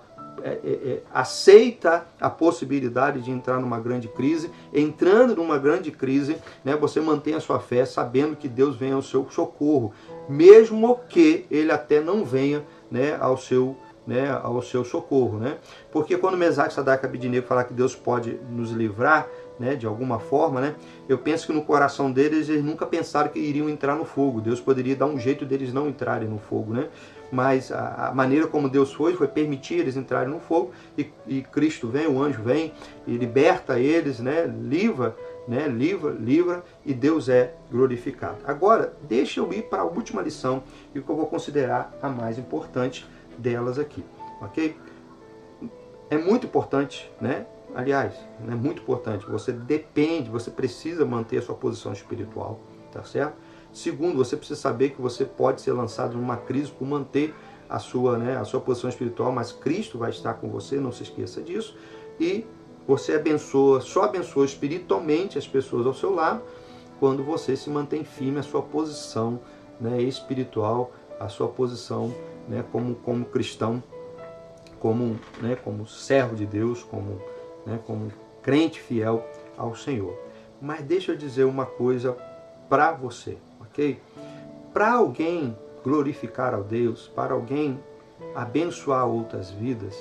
[1.13, 7.35] aceita a possibilidade de entrar numa grande crise, entrando numa grande crise, né, você mantém
[7.35, 9.93] a sua fé sabendo que Deus vem ao seu socorro,
[10.29, 13.77] mesmo que ele até não venha né, ao seu
[14.07, 15.59] né, ao seu socorro, né?
[15.93, 20.19] Porque quando Mesaque, Sadak e Abidinego falar que Deus pode nos livrar, né, de alguma
[20.19, 20.75] forma, né?
[21.09, 24.41] Eu penso que no coração deles eles nunca pensaram que iriam entrar no fogo.
[24.41, 26.89] Deus poderia dar um jeito deles não entrarem no fogo, né?
[27.31, 31.89] Mas a, maneira como Deus foi foi permitir eles entrarem no fogo e, e, Cristo
[31.89, 32.73] vem, o anjo vem
[33.07, 34.47] e liberta eles, né?
[34.47, 35.17] Livra,
[35.47, 35.69] né?
[35.69, 38.39] Livra, livra e Deus é glorificado.
[38.45, 40.63] Agora, deixa eu ir para a última lição
[40.95, 43.07] e que eu vou considerar a mais importante
[43.39, 44.05] delas aqui,
[44.43, 44.77] ok?
[46.11, 47.47] é muito importante, né?
[47.73, 48.13] Aliás,
[48.47, 49.25] é muito importante.
[49.27, 52.59] Você depende, você precisa manter a sua posição espiritual,
[52.91, 53.35] tá certo?
[53.73, 57.35] Segundo, você precisa saber que você pode ser lançado numa crise por manter
[57.69, 61.05] a sua, né, a sua posição espiritual, mas Cristo vai estar com você, não se
[61.05, 61.77] esqueça disso.
[62.19, 62.45] E
[62.87, 66.43] você abençoa, só abençoa espiritualmente as pessoas ao seu lado
[66.99, 69.41] quando você se mantém firme a sua posição
[69.81, 72.15] né, espiritual, a sua posição
[72.49, 73.83] né, como, como cristão,
[74.79, 77.21] como, né, como servo de Deus, como,
[77.65, 79.25] né, como crente fiel
[79.57, 80.15] ao Senhor.
[80.61, 82.17] Mas deixa eu dizer uma coisa
[82.69, 83.39] para você,
[83.71, 84.01] ok?
[84.73, 87.79] Para alguém glorificar ao Deus, para alguém
[88.35, 89.97] abençoar outras vidas,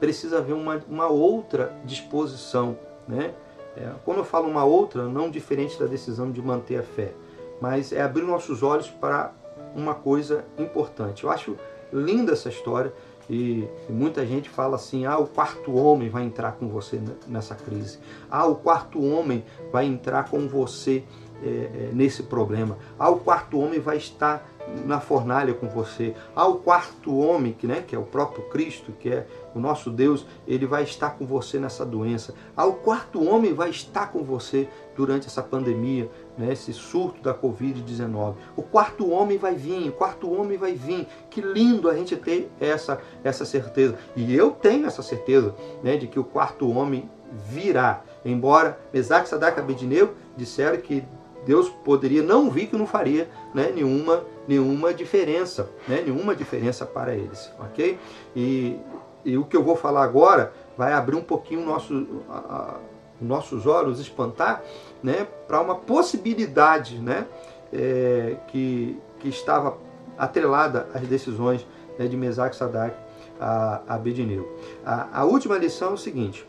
[0.00, 3.34] precisa haver uma, uma outra disposição, né?
[3.76, 7.14] É, quando eu falo uma outra, não diferente da decisão de manter a fé,
[7.60, 9.32] mas é abrir nossos olhos para
[9.74, 11.24] uma coisa importante.
[11.24, 11.56] Eu acho
[11.92, 12.92] linda essa história
[13.30, 17.98] e, muita gente fala assim: ah, o quarto homem vai entrar com você nessa crise.
[18.30, 21.04] Ah, o quarto homem vai entrar com você
[21.42, 22.78] é, é, nesse problema.
[22.98, 24.48] Ah, o quarto homem vai estar
[24.84, 26.14] na fornalha com você.
[26.34, 29.90] Ah, o quarto homem, que, né, que é o próprio Cristo, que é o nosso
[29.90, 32.34] Deus, ele vai estar com você nessa doença.
[32.56, 37.34] Ah, o quarto homem vai estar com você durante essa pandemia, né, esse surto da
[37.34, 38.34] Covid-19.
[38.56, 41.06] O quarto homem vai vir, o quarto homem vai vir.
[41.28, 43.96] Que lindo a gente ter essa, essa certeza.
[44.14, 48.02] E eu tenho essa certeza né, de que o quarto homem virá.
[48.24, 51.02] Embora Mesaque, Sadak e Abednego disseram que
[51.44, 57.14] Deus poderia não vir que não faria né, nenhuma, nenhuma diferença, né, nenhuma diferença para
[57.14, 57.98] eles, ok?
[58.34, 58.78] E,
[59.24, 62.74] e o que eu vou falar agora vai abrir um pouquinho nosso, a, a,
[63.20, 64.62] nossos olhos, espantar,
[65.02, 67.26] né, para uma possibilidade, né,
[67.72, 69.76] é, que, que estava
[70.16, 71.66] atrelada às decisões
[71.98, 72.94] né, de Mesaque Sadak
[73.40, 74.48] a, Abednego.
[74.84, 76.46] A, a última lição é o seguinte: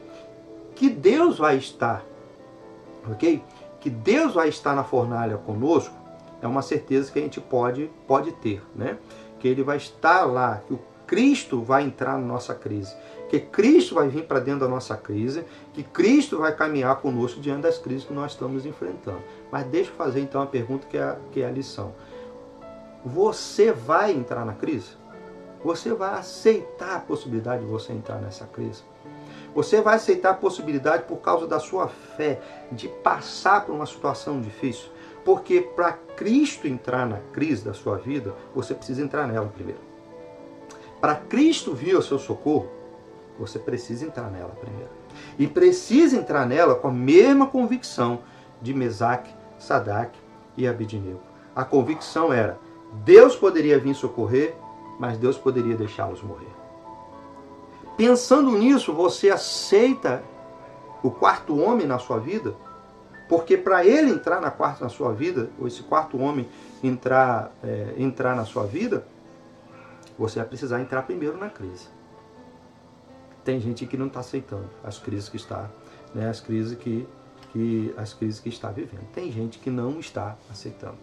[0.76, 2.04] que Deus vai estar,
[3.10, 3.42] ok?
[3.84, 5.94] Que Deus vai estar na fornalha conosco,
[6.42, 8.98] é uma certeza que a gente pode, pode ter, né?
[9.40, 12.96] Que Ele vai estar lá, que o Cristo vai entrar na nossa crise,
[13.30, 15.44] que Cristo vai vir para dentro da nossa crise,
[15.74, 19.22] que Cristo vai caminhar conosco diante das crises que nós estamos enfrentando.
[19.52, 21.94] Mas deixa eu fazer então a pergunta que é que é a lição.
[23.04, 24.92] Você vai entrar na crise?
[25.62, 28.82] Você vai aceitar a possibilidade de você entrar nessa crise?
[29.54, 34.42] Você vai aceitar a possibilidade por causa da sua fé de passar por uma situação
[34.42, 34.90] difícil.
[35.24, 39.80] Porque para Cristo entrar na crise da sua vida, você precisa entrar nela primeiro.
[41.00, 42.70] Para Cristo vir ao seu socorro,
[43.38, 44.90] você precisa entrar nela primeiro.
[45.38, 48.20] E precisa entrar nela com a mesma convicção
[48.62, 50.18] de Mesaque, Sadak
[50.58, 51.20] e Abidnego.
[51.56, 52.58] A convicção era:
[53.04, 54.56] Deus poderia vir socorrer,
[55.00, 56.63] mas Deus poderia deixá-los morrer.
[57.98, 60.24] Pensando nisso, você aceita
[61.04, 62.56] o quarto homem na sua vida?
[63.30, 66.48] Porque para ele entrar na quarta na sua vida, ou esse quarto homem
[66.84, 69.06] entrar, é, entrar na sua vida,
[70.18, 71.88] você vai precisar entrar primeiro na crise.
[73.44, 75.70] Tem gente que não está aceitando as crises que está,
[76.14, 77.08] né, as crises que,
[77.52, 79.06] que as crises que está vivendo.
[79.14, 80.98] Tem gente que não está aceitando.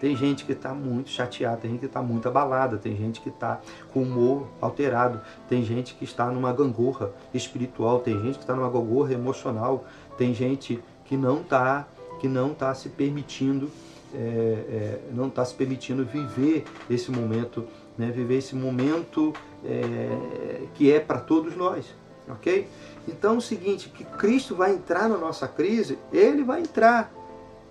[0.00, 3.28] Tem gente que está muito chateada, tem gente que está muito abalada, tem gente que
[3.28, 3.60] está
[3.92, 8.54] com o humor alterado, tem gente que está numa gangorra espiritual, tem gente que está
[8.54, 9.84] numa gangorra emocional,
[10.16, 11.86] tem gente que não está
[12.20, 13.70] que não está se permitindo
[14.14, 17.66] é, é, não está se permitindo viver esse momento,
[17.98, 19.32] né, viver esse momento
[19.64, 21.92] é, que é para todos nós,
[22.28, 22.68] ok?
[23.08, 27.12] Então é o seguinte, que Cristo vai entrar na nossa crise, Ele vai entrar,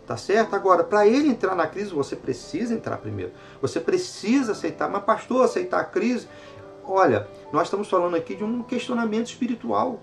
[0.05, 0.53] Tá certo?
[0.55, 3.31] Agora, para ele entrar na crise, você precisa entrar primeiro.
[3.61, 4.89] Você precisa aceitar.
[4.89, 6.27] Mas, pastor, aceitar a crise.
[6.83, 10.01] Olha, nós estamos falando aqui de um questionamento espiritual,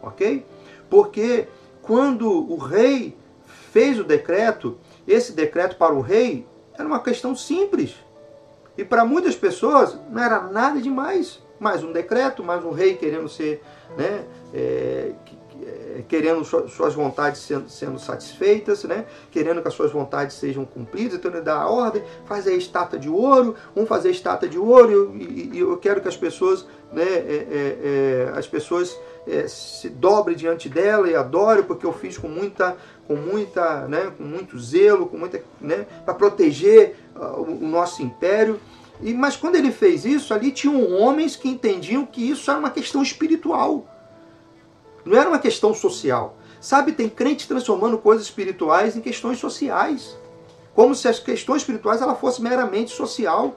[0.00, 0.46] ok?
[0.88, 1.48] Porque
[1.82, 3.16] quando o rei
[3.72, 7.96] fez o decreto, esse decreto para o rei era uma questão simples.
[8.78, 11.40] E para muitas pessoas não era nada demais.
[11.58, 13.62] Mais um decreto, mais um rei querendo ser,
[13.96, 15.12] né, é,
[16.08, 19.04] querendo suas vontades sendo, sendo, satisfeitas, né?
[19.30, 22.98] querendo que as suas vontades sejam cumpridas, então ele dá a ordem, faz a estátua
[22.98, 27.02] de ouro, vamos fazer a estátua de ouro, e, eu quero que as pessoas, né,
[27.02, 32.16] é, é, é, as pessoas é, se dobrem diante dela e adorem, porque eu fiz
[32.16, 32.76] com muita,
[33.06, 38.60] com muita, né, com muito zelo, com muita, né, para proteger uh, o nosso império.
[39.02, 42.70] E, mas quando ele fez isso, ali tinham homens que entendiam que isso era uma
[42.70, 43.86] questão espiritual.
[45.04, 46.36] Não era uma questão social.
[46.60, 50.16] Sabe, tem crente transformando coisas espirituais em questões sociais.
[50.74, 53.56] Como se as questões espirituais ela fosse meramente social.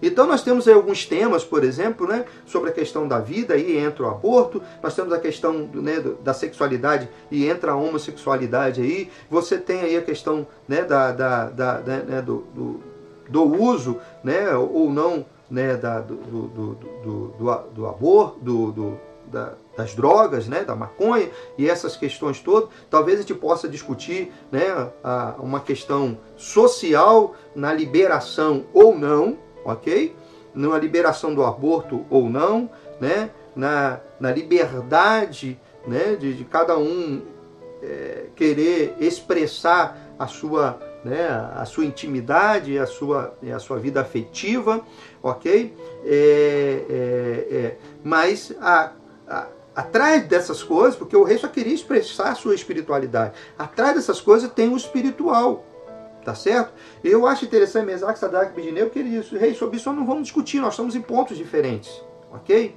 [0.00, 3.78] Então nós temos aí alguns temas, por exemplo, né, sobre a questão da vida, aí
[3.78, 9.10] entra o aborto, nós temos a questão né, da sexualidade e entra a homossexualidade aí,
[9.30, 12.80] você tem aí a questão né, da, da, da né, do, do,
[13.28, 16.74] do, uso né, ou não né, da, do, do, do,
[17.38, 22.68] do, do aborto, do, do da, das drogas, né, da maconha e essas questões todas,
[22.88, 30.14] talvez a gente possa discutir né, a, uma questão social na liberação ou não, ok?
[30.54, 33.30] Na liberação do aborto ou não, né?
[33.54, 37.22] na, na liberdade né, de, de cada um
[37.82, 44.84] é, querer expressar a sua, né, a sua intimidade, a sua, a sua vida afetiva,
[45.22, 45.74] ok?
[46.04, 48.92] É, é, é mas a,
[49.74, 54.50] atrás dessas coisas, porque o rei só queria expressar a sua espiritualidade, atrás dessas coisas
[54.50, 55.64] tem o espiritual.
[56.24, 56.72] Tá certo?
[57.02, 60.22] Eu acho interessante Mesaque, Sadraque e Abednego que ele disse, rei, sobre isso não vamos
[60.22, 62.02] discutir, nós estamos em pontos diferentes.
[62.32, 62.74] Ok?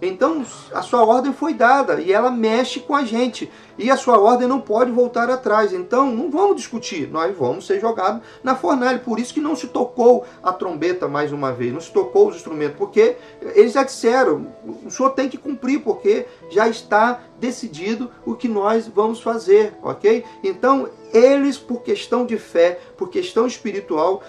[0.00, 3.50] Então a sua ordem foi dada e ela mexe com a gente.
[3.76, 5.72] E a sua ordem não pode voltar atrás.
[5.72, 8.98] Então não vamos discutir, nós vamos ser jogados na fornalha.
[8.98, 12.36] Por isso que não se tocou a trombeta mais uma vez, não se tocou os
[12.36, 13.16] instrumentos, porque
[13.54, 14.46] eles já disseram,
[14.84, 20.24] o senhor tem que cumprir, porque já está decidido o que nós vamos fazer, ok?
[20.44, 24.22] Então eles, por questão de fé, por questão espiritual,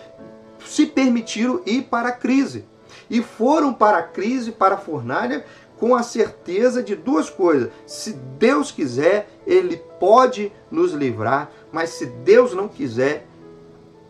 [0.65, 2.65] se permitiram ir para a crise
[3.09, 5.45] e foram para a crise, para a fornalha,
[5.79, 7.71] com a certeza de duas coisas.
[7.87, 13.25] Se Deus quiser, Ele pode nos livrar, mas se Deus não quiser,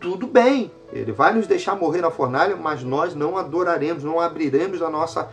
[0.00, 0.72] tudo bem.
[0.92, 5.30] Ele vai nos deixar morrer na fornalha, mas nós não adoraremos, não abriremos a nossa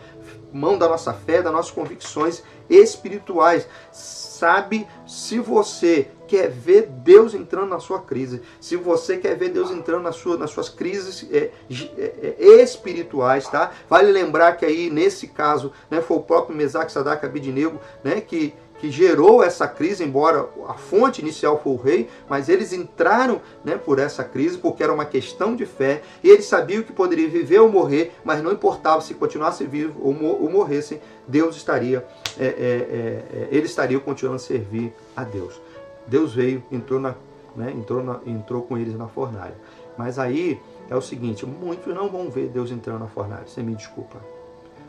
[0.52, 3.66] mão da nossa fé, das nossas convicções espirituais.
[3.90, 9.70] Sabe, se você quer ver Deus entrando na sua crise, se você quer ver Deus
[9.70, 13.72] entrando na sua, nas suas crises é, é, é, espirituais, tá?
[13.88, 18.54] Vale lembrar que aí, nesse caso, né, foi o próprio Mesaque Sadak Abidnego, né, que
[18.78, 23.76] que gerou essa crise, embora a fonte inicial foi o rei, mas eles entraram né,
[23.76, 27.58] por essa crise porque era uma questão de fé e eles sabiam que poderiam viver
[27.58, 32.06] ou morrer, mas não importava se continuasse vivo ou, ou morressem, Deus estaria,
[32.38, 35.60] é, é, é, é, eles estariam continuando a servir a Deus.
[36.08, 37.14] Deus veio, entrou, na,
[37.54, 39.54] né, entrou, na, entrou com eles na fornalha.
[39.96, 43.74] Mas aí é o seguinte: muitos não vão ver Deus entrando na fornalha, você me
[43.74, 44.18] desculpa.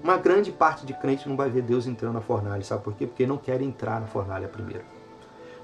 [0.01, 3.05] Uma grande parte de crente não vai ver Deus entrando na fornalha, sabe por quê?
[3.05, 4.83] Porque não quer entrar na fornalha primeiro.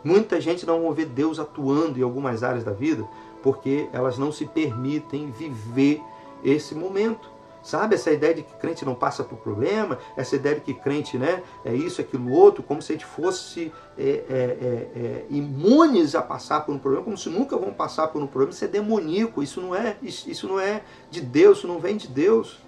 [0.04, 3.04] Muita gente não vai ver Deus atuando em algumas áreas da vida
[3.42, 6.02] porque elas não se permitem viver
[6.44, 7.30] esse momento.
[7.66, 11.18] Sabe, essa ideia de que crente não passa por problema, essa ideia de que crente
[11.18, 16.14] né, é isso, aquilo, outro, como se a gente fosse é, é, é, é, imunes
[16.14, 18.52] a passar por um problema, como se nunca vão passar por um problema.
[18.52, 22.08] Isso é demoníaco, isso não é, isso, não é de Deus, isso não vem de
[22.08, 22.60] Deus.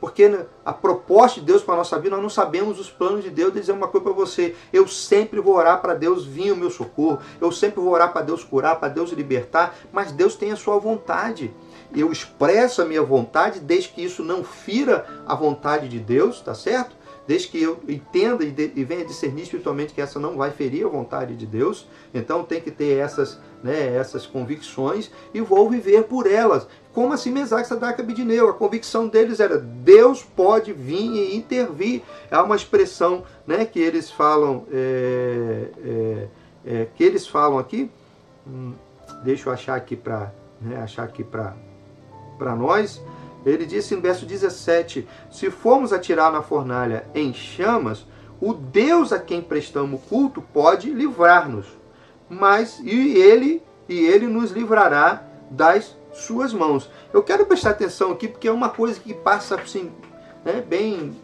[0.00, 3.24] Porque né, a proposta de Deus para a nossa vida, nós não sabemos os planos
[3.24, 3.52] de Deus.
[3.52, 7.18] Dizer uma coisa para você: eu sempre vou orar para Deus vir o meu socorro,
[7.40, 10.78] eu sempre vou orar para Deus curar, para Deus libertar, mas Deus tem a sua
[10.78, 11.52] vontade.
[11.94, 16.54] Eu expresso a minha vontade, desde que isso não fira a vontade de Deus, tá
[16.54, 16.96] certo?
[17.26, 20.86] Desde que eu entenda e, de, e venha discernir espiritualmente que essa não vai ferir
[20.86, 26.04] a vontade de Deus, então tem que ter essas, né, essas convicções e vou viver
[26.04, 26.66] por elas
[26.98, 28.48] como assim Mesaque, Sadraque Abidineu.
[28.48, 32.02] A convicção deles era Deus pode vir e intervir.
[32.28, 36.28] É uma expressão né, que eles falam é, é,
[36.66, 37.88] é, que eles falam aqui.
[38.44, 38.74] Hum,
[39.22, 41.54] deixa eu achar aqui para né, achar aqui para
[42.56, 43.00] nós.
[43.44, 48.06] Ele disse no verso 17: Se formos atirar na fornalha em chamas,
[48.40, 51.66] o Deus a quem prestamos culto pode livrar-nos.
[52.28, 56.90] Mas e ele e ele nos livrará das suas mãos.
[57.12, 59.90] Eu quero prestar atenção aqui porque é uma coisa que passa assim,
[60.44, 61.16] né, bem.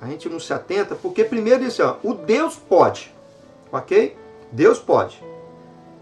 [0.00, 3.12] A gente não se atenta, porque primeiro diz assim, ó, o Deus pode,
[3.72, 4.16] ok?
[4.52, 5.20] Deus pode.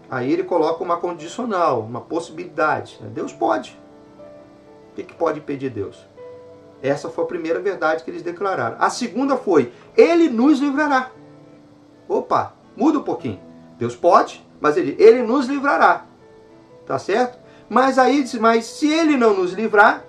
[0.09, 2.97] Aí ele coloca uma condicional, uma possibilidade.
[3.01, 3.09] Né?
[3.11, 3.77] Deus pode.
[4.97, 6.03] Que, que pode impedir Deus?
[6.81, 8.77] Essa foi a primeira verdade que eles declararam.
[8.79, 11.11] A segunda foi: Ele nos livrará.
[12.09, 13.39] Opa, muda um pouquinho.
[13.77, 16.05] Deus pode, mas ele, ele nos livrará.
[16.83, 17.37] Tá certo?
[17.69, 20.03] Mas aí diz, mas se ele não nos livrar,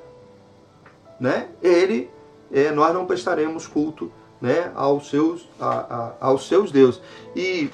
[1.20, 2.08] né, ele,
[2.50, 4.10] é, nós não prestaremos culto
[4.40, 7.02] né, aos, seus, a, a, aos seus deuses.
[7.36, 7.68] E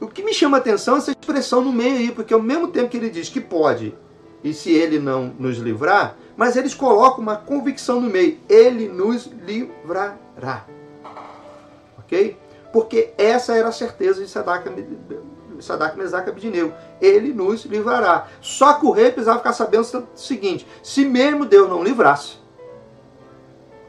[0.00, 2.68] o que me chama a atenção é essa expressão no meio aí, porque ao mesmo
[2.68, 3.94] tempo que ele diz que pode,
[4.48, 9.26] e se ele não nos livrar, mas eles colocam uma convicção no meio, ele nos
[9.26, 10.64] livrará.
[11.98, 12.36] Ok?
[12.72, 14.70] Porque essa era a certeza de Sadak
[15.60, 16.72] Sadak, Mesaque Abidineu.
[17.00, 18.28] Ele nos livrará.
[18.40, 22.36] Só que o rei precisava ficar sabendo o seguinte: se mesmo Deus não livrasse,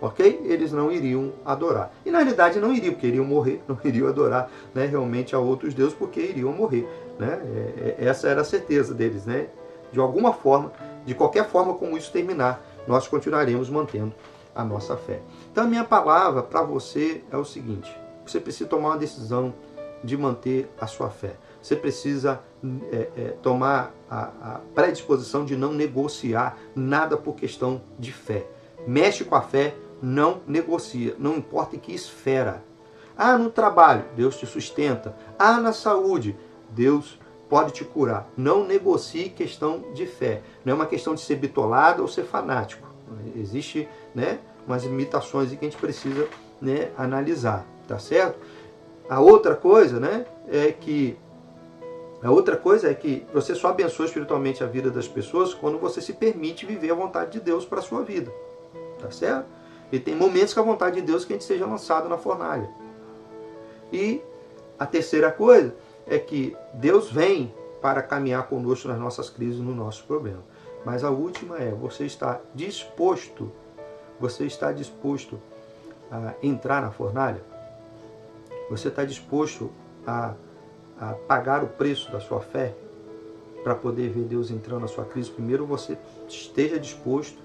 [0.01, 0.41] ok?
[0.45, 1.93] Eles não iriam adorar.
[2.05, 5.73] E na realidade não iriam, porque iriam morrer, não iriam adorar né, realmente a outros
[5.73, 6.87] deuses, porque iriam morrer.
[7.19, 7.39] Né?
[7.77, 9.25] É, é, essa era a certeza deles.
[9.25, 9.47] Né?
[9.91, 10.71] De alguma forma,
[11.05, 14.13] de qualquer forma como isso terminar, nós continuaremos mantendo
[14.55, 15.21] a nossa fé.
[15.51, 19.53] Então a minha palavra para você é o seguinte: você precisa tomar uma decisão
[20.03, 21.35] de manter a sua fé.
[21.61, 22.41] Você precisa
[22.91, 28.45] é, é, tomar a, a predisposição de não negociar nada por questão de fé.
[28.87, 32.63] Mexe com a fé, não negocia, não importa em que esfera.
[33.17, 35.15] Ah, no trabalho, Deus te sustenta.
[35.37, 36.37] Ah, na saúde,
[36.69, 37.19] Deus
[37.49, 38.29] pode te curar.
[38.37, 40.41] Não negocie questão de fé.
[40.63, 42.87] Não é uma questão de ser bitolado ou ser fanático.
[43.35, 46.27] Existe né, umas limitações que a gente precisa
[46.61, 48.37] né, analisar, tá certo?
[49.09, 51.17] A outra coisa, né, é que
[52.21, 56.01] a outra coisa é que você só abençoa espiritualmente a vida das pessoas quando você
[56.01, 58.31] se permite viver a vontade de Deus para a sua vida.
[58.99, 59.47] Tá certo?
[59.91, 62.69] E tem momentos que a vontade de Deus que a gente seja lançado na fornalha.
[63.91, 64.21] E
[64.77, 65.73] a terceira coisa
[66.09, 70.41] é que Deus vem para caminhar conosco nas nossas crises, no nosso problema.
[70.83, 73.51] Mas a última é, você está disposto,
[74.19, 75.39] você está disposto
[76.11, 77.41] a entrar na fornalha?
[78.69, 79.71] Você está disposto
[80.05, 80.33] a,
[80.99, 82.73] a pagar o preço da sua fé
[83.63, 85.29] para poder ver Deus entrando na sua crise?
[85.29, 85.97] Primeiro você
[86.27, 87.37] esteja disposto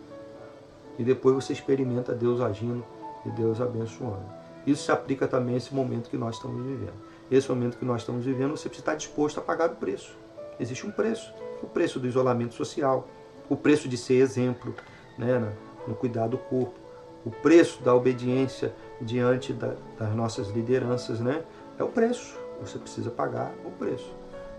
[0.99, 2.85] e depois você experimenta Deus agindo
[3.27, 4.25] e Deus abençoando.
[4.67, 6.95] Isso se aplica também a esse momento que nós estamos vivendo.
[7.31, 10.17] Esse momento que nós estamos vivendo, você precisa estar disposto a pagar o preço.
[10.59, 11.33] Existe um preço.
[11.63, 13.09] O preço do isolamento social,
[13.49, 14.75] o preço de ser exemplo
[15.19, 15.53] né,
[15.87, 16.79] no cuidar do corpo,
[17.25, 21.43] o preço da obediência diante da, das nossas lideranças, né?
[21.79, 22.39] É o preço.
[22.61, 24.15] Você precisa pagar o preço,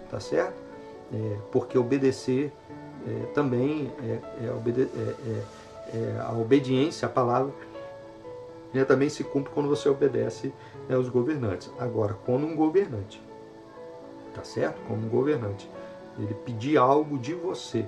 [0.10, 0.62] tá certo?
[1.14, 2.52] É, porque obedecer
[3.08, 5.44] é, também é, é, é, é
[5.94, 7.54] é, a obediência à palavra
[8.76, 10.54] né, também se cumpre quando você obedece
[10.90, 11.72] né, aos governantes.
[11.80, 13.22] Agora, quando um governante,
[14.34, 14.82] tá certo?
[14.88, 15.70] Como um governante,
[16.20, 17.88] ele pedir algo de você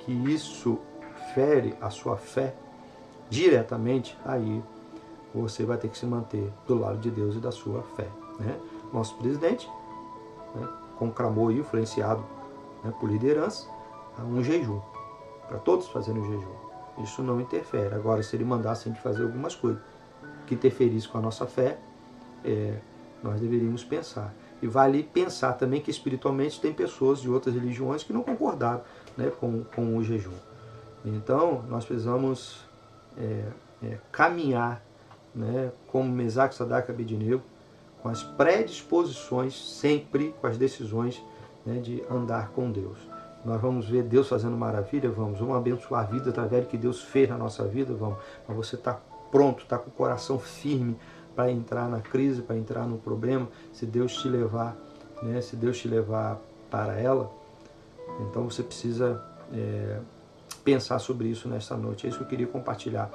[0.00, 0.78] que isso
[1.34, 2.54] fere a sua fé
[3.28, 4.62] diretamente, aí
[5.34, 8.08] você vai ter que se manter do lado de Deus e da sua fé.
[8.40, 8.58] Né?
[8.92, 9.68] Nosso presidente
[10.54, 10.66] né,
[10.98, 12.24] conclamou, influenciado
[12.82, 13.68] né, por liderança,
[14.18, 14.80] um jejum,
[15.46, 16.66] para todos fazerem o jejum
[17.02, 17.94] isso não interfere.
[17.94, 19.82] Agora, se ele mandasse a gente fazer algumas coisas
[20.46, 21.78] que interferissem com a nossa fé,
[22.44, 22.74] é,
[23.22, 24.32] nós deveríamos pensar.
[24.62, 28.82] E vale pensar também que espiritualmente tem pessoas de outras religiões que não concordaram
[29.16, 30.32] né, com, com o jejum.
[31.04, 32.64] Então, nós precisamos
[33.18, 33.44] é,
[33.82, 34.82] é, caminhar
[35.34, 37.42] né, como Mesaque, Sadak Abednego,
[38.02, 41.22] com as predisposições, sempre com as decisões
[41.64, 42.98] né, de andar com Deus.
[43.44, 45.38] Nós vamos ver Deus fazendo maravilha, vamos.
[45.38, 48.18] Vamos abençoar a vida através do que Deus fez na nossa vida, vamos.
[48.48, 48.98] Mas você está
[49.30, 50.96] pronto, está com o coração firme
[51.34, 54.76] para entrar na crise, para entrar no problema, se Deus te levar,
[55.22, 57.30] né, se Deus te levar para ela,
[58.20, 59.22] então você precisa
[59.52, 60.00] é,
[60.64, 62.06] pensar sobre isso nesta noite.
[62.06, 63.10] É isso que eu queria compartilhar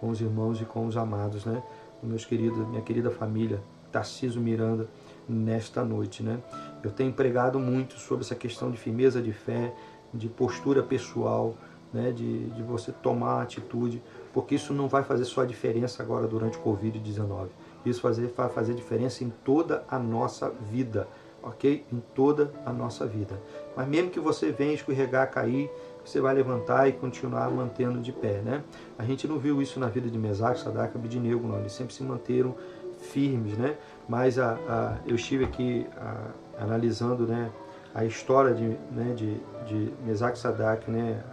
[0.00, 1.62] com os irmãos e com os amados, né?
[2.02, 3.60] Meus queridos, minha querida família,
[3.90, 4.86] Tarciso Miranda,
[5.28, 6.38] nesta noite, né?
[6.82, 9.72] Eu tenho pregado muito sobre essa questão de firmeza de fé,
[10.12, 11.54] de postura pessoal,
[11.96, 16.26] né, de, de você tomar atitude, porque isso não vai fazer só a diferença agora
[16.26, 17.48] durante o Covid-19.
[17.84, 21.08] Isso fazer, vai fazer diferença em toda a nossa vida,
[21.42, 21.84] ok?
[21.92, 23.40] Em toda a nossa vida.
[23.76, 25.70] Mas mesmo que você venha escorregar, cair,
[26.04, 28.62] você vai levantar e continuar mantendo de pé, né?
[28.98, 31.58] A gente não viu isso na vida de Mesaque, Sadak e Abidnego, não.
[31.58, 32.54] Eles sempre se manteram
[33.00, 33.76] firmes, né?
[34.08, 37.50] Mas a, a eu estive aqui a, analisando né,
[37.96, 41.24] a história de, né, de, de Mesaque Sadak, né,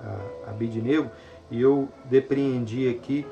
[0.47, 1.11] a, a Bidnego,
[1.51, 3.27] e eu depreendi aqui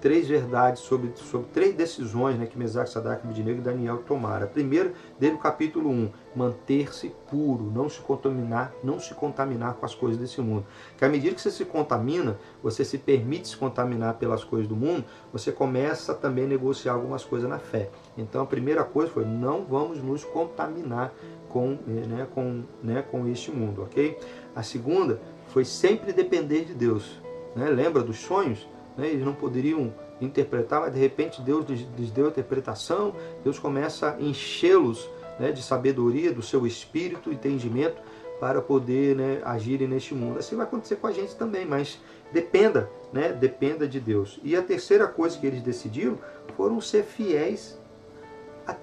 [0.00, 4.46] três verdades sobre, sobre três decisões né, que Mesaque, Sadak, Abednego e Daniel tomaram.
[4.46, 9.86] A primeira, dele o capítulo 1, manter-se puro, não se contaminar, não se contaminar com
[9.86, 10.66] as coisas desse mundo.
[10.98, 14.76] Que à medida que você se contamina, você se permite se contaminar pelas coisas do
[14.76, 17.90] mundo, você começa também a negociar algumas coisas na fé.
[18.18, 21.12] Então a primeira coisa foi, não vamos nos contaminar
[21.56, 24.18] com, né, com, né, com este mundo, ok?
[24.54, 27.18] A segunda foi sempre depender de Deus.
[27.54, 27.70] Né?
[27.70, 28.66] Lembra dos sonhos?
[28.96, 29.08] né?
[29.08, 34.20] eles não poderiam interpretar, mas de repente Deus lhes deu a interpretação, Deus começa a
[34.20, 38.00] enchê-los né, de sabedoria, do seu espírito, entendimento,
[38.38, 40.38] para poder né, agirem neste mundo.
[40.38, 41.98] Assim vai acontecer com a gente também, mas
[42.32, 44.38] dependa, né, dependa de Deus.
[44.42, 46.18] E a terceira coisa que eles decidiram
[46.54, 47.78] foram ser fiéis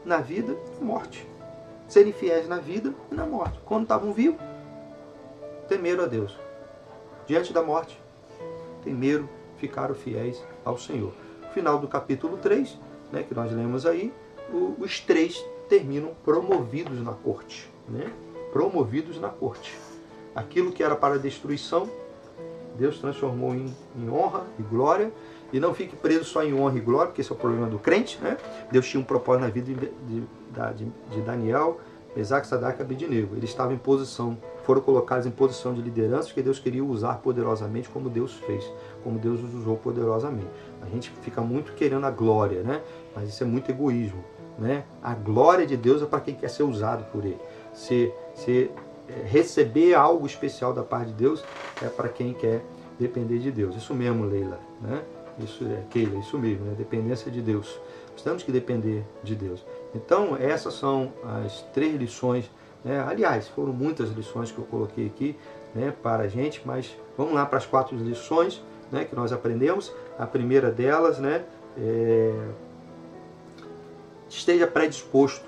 [0.03, 1.32] na vida e morte.
[1.88, 3.59] Serem fiéis na vida e na morte.
[3.65, 4.41] Quando estavam vivos,
[5.67, 6.38] temeram a Deus.
[7.25, 7.99] Diante da morte,
[8.84, 11.13] temeram, ficaram fiéis ao Senhor.
[11.53, 12.77] Final do capítulo 3,
[13.11, 14.13] né, que nós lemos aí,
[14.79, 17.69] os três terminam promovidos na corte.
[17.88, 18.11] Né?
[18.51, 19.77] Promovidos na corte.
[20.36, 21.89] Aquilo que era para destruição,
[22.75, 25.11] Deus transformou em, em honra e glória.
[25.54, 27.78] E não fique preso só em honra e glória, porque esse é o problema do
[27.78, 28.20] crente.
[28.20, 28.36] Né?
[28.72, 31.80] Deus tinha um propósito na vida de, de, de, Daniel,
[32.18, 33.36] Isaac, Sadak e Abednego.
[33.36, 37.88] Eles estavam em posição, foram colocados em posição de liderança que Deus queria usar poderosamente
[37.88, 38.68] como Deus fez,
[39.04, 40.49] como Deus os usou poderosamente.
[40.82, 42.82] A gente fica muito querendo a glória, né?
[43.16, 44.24] mas isso é muito egoísmo.
[44.58, 44.86] Né?
[45.04, 47.39] A glória de Deus é para quem quer ser usado por Ele.
[47.74, 48.72] Se, se
[49.08, 51.43] é, receber algo especial da parte de Deus
[51.82, 52.64] é para quem quer
[52.99, 53.76] depender de Deus.
[53.76, 54.60] Isso mesmo, Leila.
[54.82, 55.01] Né?
[55.39, 56.75] Isso é Keila, isso mesmo, né?
[56.77, 57.79] dependência de Deus.
[58.23, 59.65] Temos que depender de Deus.
[59.93, 61.11] Então, essas são
[61.43, 62.49] as três lições.
[62.84, 62.99] Né?
[62.99, 65.36] Aliás, foram muitas lições que eu coloquei aqui
[65.73, 68.61] né, para a gente, mas vamos lá para as quatro lições
[68.91, 69.91] né, que nós aprendemos.
[70.17, 71.43] A primeira delas, né,
[71.77, 72.34] é...
[74.29, 75.45] esteja predisposto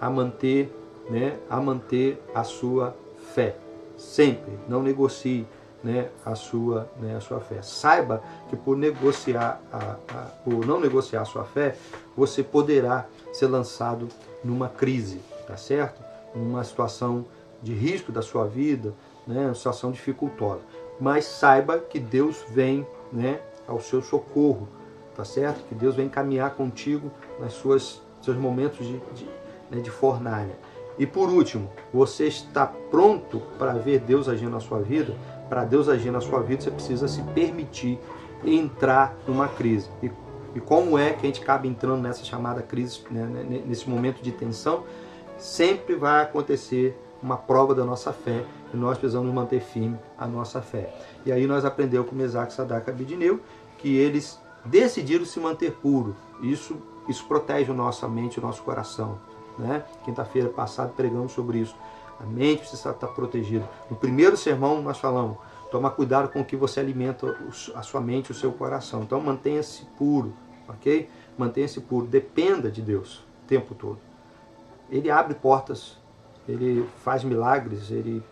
[0.00, 0.70] a manter,
[1.08, 2.94] né, a manter a sua
[3.34, 3.56] fé.
[3.96, 5.46] Sempre, não negocie
[5.82, 7.60] né, a, sua, né, a sua fé.
[7.62, 11.76] Saiba que por negociar a, a, por não negociar a sua fé,
[12.16, 14.08] você poderá ser lançado
[14.44, 16.02] numa crise, tá certo?
[16.34, 17.24] Numa situação
[17.62, 18.92] de risco da sua vida,
[19.26, 20.60] né, uma situação dificultosa.
[21.00, 24.68] Mas saiba que Deus vem, né, ao seu socorro,
[25.14, 25.64] tá certo?
[25.68, 29.28] Que Deus vem caminhar contigo nas suas seus momentos de, de,
[29.70, 30.56] né, de fornalha.
[30.98, 35.16] E por último, você está pronto para ver Deus agir na sua vida?
[35.52, 38.00] Para Deus agir na sua vida, você precisa se permitir
[38.42, 39.90] entrar numa crise.
[40.02, 40.10] E,
[40.54, 44.22] e como é que a gente acaba entrando nessa chamada crise, né, né, nesse momento
[44.22, 44.84] de tensão?
[45.36, 50.62] Sempre vai acontecer uma prova da nossa fé e nós precisamos manter firme a nossa
[50.62, 50.90] fé.
[51.26, 53.38] E aí nós aprendemos com Mesaque, Sadak e Abidineu
[53.76, 56.16] que eles decidiram se manter puro.
[56.40, 56.78] Isso,
[57.10, 59.18] isso protege a nossa mente, o nosso coração.
[59.58, 59.84] Né?
[60.02, 61.76] Quinta-feira passada pregamos sobre isso.
[62.22, 63.68] A mente precisa estar protegida.
[63.90, 65.36] No primeiro sermão nós falamos,
[65.70, 67.36] toma cuidado com o que você alimenta
[67.74, 69.02] a sua mente, o seu coração.
[69.02, 70.32] Então mantenha-se puro,
[70.68, 71.08] ok?
[71.36, 73.98] Mantenha-se puro, dependa de Deus o tempo todo.
[74.88, 75.96] Ele abre portas,
[76.46, 78.22] ele faz milagres, ele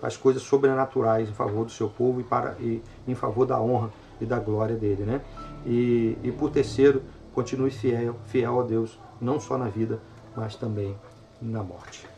[0.00, 3.90] faz coisas sobrenaturais em favor do seu povo e, para, e em favor da honra
[4.20, 5.20] e da glória dele, né?
[5.66, 7.02] E, e por terceiro,
[7.34, 10.00] continue fiel, fiel a Deus, não só na vida,
[10.36, 10.96] mas também
[11.40, 12.17] na morte.